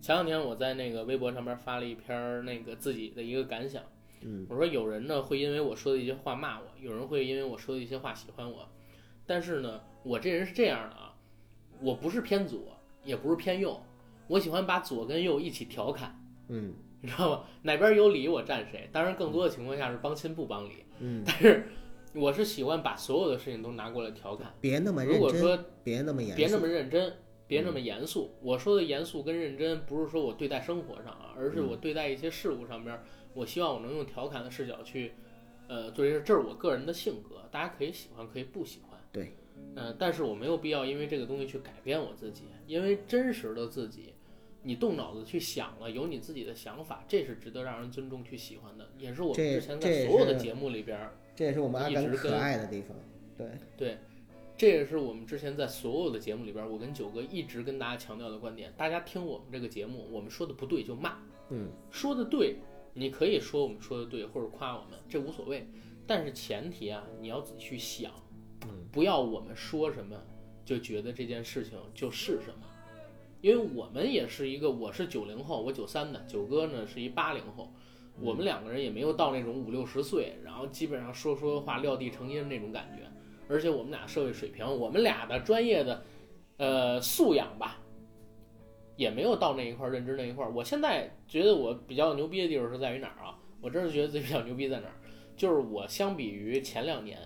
[0.01, 3.81] 前两天我在那个微博上面发了一篇那个自己的一个感想，
[4.19, 8.67] 嗯，我说有人呢会因为我说的一些话骂我，有人会因为我说的一些话喜欢我，
[9.25, 11.15] 但是呢，我这人是这样的啊，
[11.79, 12.59] 我不是偏左，
[13.05, 13.81] 也不是偏右，
[14.27, 17.43] 我喜欢把左跟右一起调侃，嗯你知道吗？
[17.63, 18.89] 哪边有理我站谁。
[18.91, 21.65] 当然，更多的情况下是帮亲不帮理，嗯，但是
[22.13, 24.53] 我是喜欢把所有的事情都拿过来调侃。
[24.61, 27.13] 别那么认真，如果说别那么严肃，别那么认真，
[27.45, 28.31] 别那么严肃。
[28.41, 33.03] 我说的严肃跟认真，不是说我对待生活上啊，而是我对待一些事物上边儿，
[33.33, 35.11] 我希望我能用调侃的视角去，
[35.67, 36.21] 呃，做这事。
[36.25, 38.97] 这是我个人的性格，大家可以喜欢，可以不喜欢。
[39.11, 39.35] 对，
[39.75, 44.12] 呃，但是我没有必要因为这个东西去改变我自己，因为真实的自己。
[44.63, 52.97] 你动脑子去想了，有你自己的想法，这是值得让人尊重去喜欢的，也是我们之前在所有的节目里边儿，这也是我们阿甘可一直跟爱的地方。
[53.37, 53.97] 对，对，
[54.55, 58.71] 这也是我们之前在所有的节目里边儿，我跟九哥一直跟大家强调的观点。
[58.77, 61.17] 大家听我们这个节目，我们说的不对就骂，
[61.49, 62.57] 嗯，说的对，
[62.93, 65.67] 你可以说我们说的对，或者夸我们，这无所谓。
[66.07, 68.11] 但是前提啊，你要仔细去想，
[68.63, 70.15] 嗯不要我们说什么
[70.63, 72.67] 就觉得这件事情就是什么。
[73.43, 77.69] 因为我们也是一个，我是九零后，我九三的，九哥呢是一八零后，
[78.21, 83.03] 我们两个人也没有到那种五六十岁，然后基本上说说话撂地成音那种感觉，
[83.53, 86.05] 而且我们俩社会水平，我们俩的专业的
[86.55, 87.81] 呃素养吧，
[88.95, 90.49] 也没有到那一块儿认知那一块儿。
[90.49, 93.37] 我现在觉得我比较牛逼的地方是在于哪儿啊？
[93.59, 94.95] 我真是觉得自己比较牛逼在哪儿，
[95.35, 97.19] 就是我相比于前两年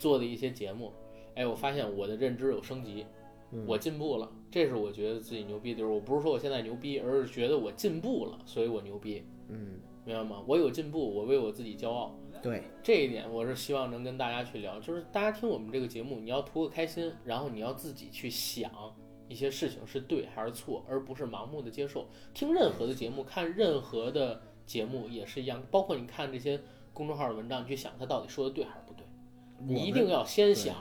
[0.00, 0.92] 做的一些节目，
[1.36, 3.19] 哎，我发现我的认知有升级，嗯
[3.66, 5.92] 我进步了，这是我觉得自己牛逼的地方。
[5.92, 10.42] 我不是说我现在牛逼，而是觉得我进步了，所以我牛逼，嗯，明白吗？
[10.46, 12.14] 我有进步，我为我自己骄傲。
[12.42, 18.70] 对，这一点我是希望能跟大家去聊，就是大家听我们这个节目，你要图个开心，然后你要自己去想
[19.28, 22.06] 一些事情是对还是错，而不是盲目的接受。
[22.32, 26.58] 听任何的节目，看任何的节目也是一样，包括你看这些
[26.94, 29.04] 公众号的文章，你去想它到底说的对还是不对，
[29.58, 30.76] 你一定要先想，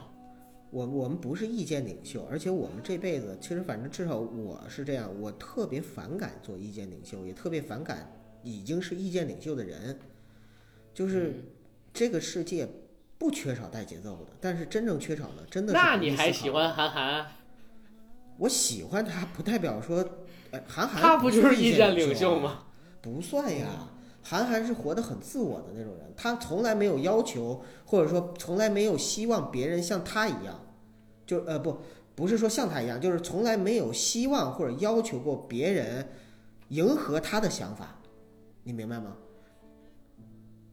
[0.72, 8.12] 我我们不是意见领袖，而且我们这辈子其实反正至少我是这样，我特别反感做意见领袖，也特别反感
[8.44, 10.00] 已经是意见领袖的人。
[10.94, 11.44] 就是
[11.94, 12.68] 这个世界
[13.18, 16.50] 不缺少带节奏的，但是真正缺少的真的是你还喜？
[16.50, 17.28] 欢韩寒？
[18.38, 20.08] 我喜欢他，不代表说，
[20.52, 22.16] 哎，韩寒他不就是意意见领？
[22.16, 22.66] 袖吗？
[23.02, 23.90] 不算呀，
[24.30, 30.68] 韩寒是活得很自我的那种人，他从来没有要求，或者说从来没有希望别人像他一样，
[31.26, 31.80] 就呃不
[32.14, 36.08] 不是说像他一样，就是从来没有希望或者要求过别人
[36.68, 38.00] 迎合他的想法，
[38.62, 39.18] 你明白吗？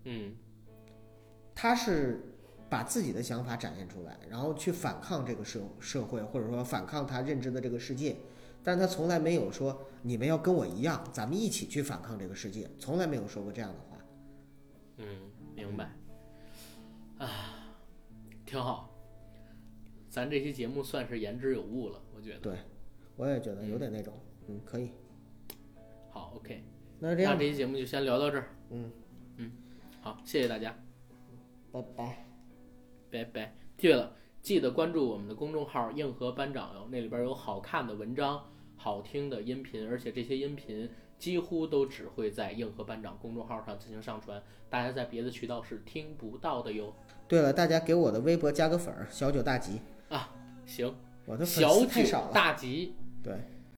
[0.04, 0.34] 嗯
[1.54, 2.22] 他是
[2.68, 8.18] 把自己的想法展现出来，然后去反抗这个社社会，或者说反抗他认知的这个世界，
[8.66, 14.04] 但他从来没有说你们要跟我一样，咱们一起去反抗这个世界，从来没有说过这样的话。
[14.96, 15.06] 嗯，
[15.54, 15.92] 明白。
[17.18, 17.76] 啊，
[18.44, 18.92] 挺好。
[20.10, 22.40] 咱这期节目算是言之有物了，我觉得。
[22.40, 22.56] 对
[23.14, 24.12] 我也觉得有点那种，
[24.48, 24.90] 嗯，可以。
[26.10, 26.64] 好，OK，
[26.98, 28.48] 那这样那这，期节目就先聊到这儿。
[28.70, 28.90] 嗯
[29.36, 29.52] 嗯，
[30.00, 30.76] 好，谢谢大家，
[31.70, 32.26] 拜拜。
[33.12, 33.54] 拜拜。
[33.76, 38.44] 对了，记得关注我们的公众号“硬核班长”哟，那里边有好看的文章、
[38.76, 46.94] 好听的音频，而且这些音频几乎都只会在硬核班长公众号上进行上传，大家在别的渠道是听不到的哟。
[47.26, 50.32] 对了，大家给我的微博加个粉儿，小九大吉啊。
[50.64, 52.32] 行，我的粉小丝太少了。
[52.32, 53.34] 大吉，对，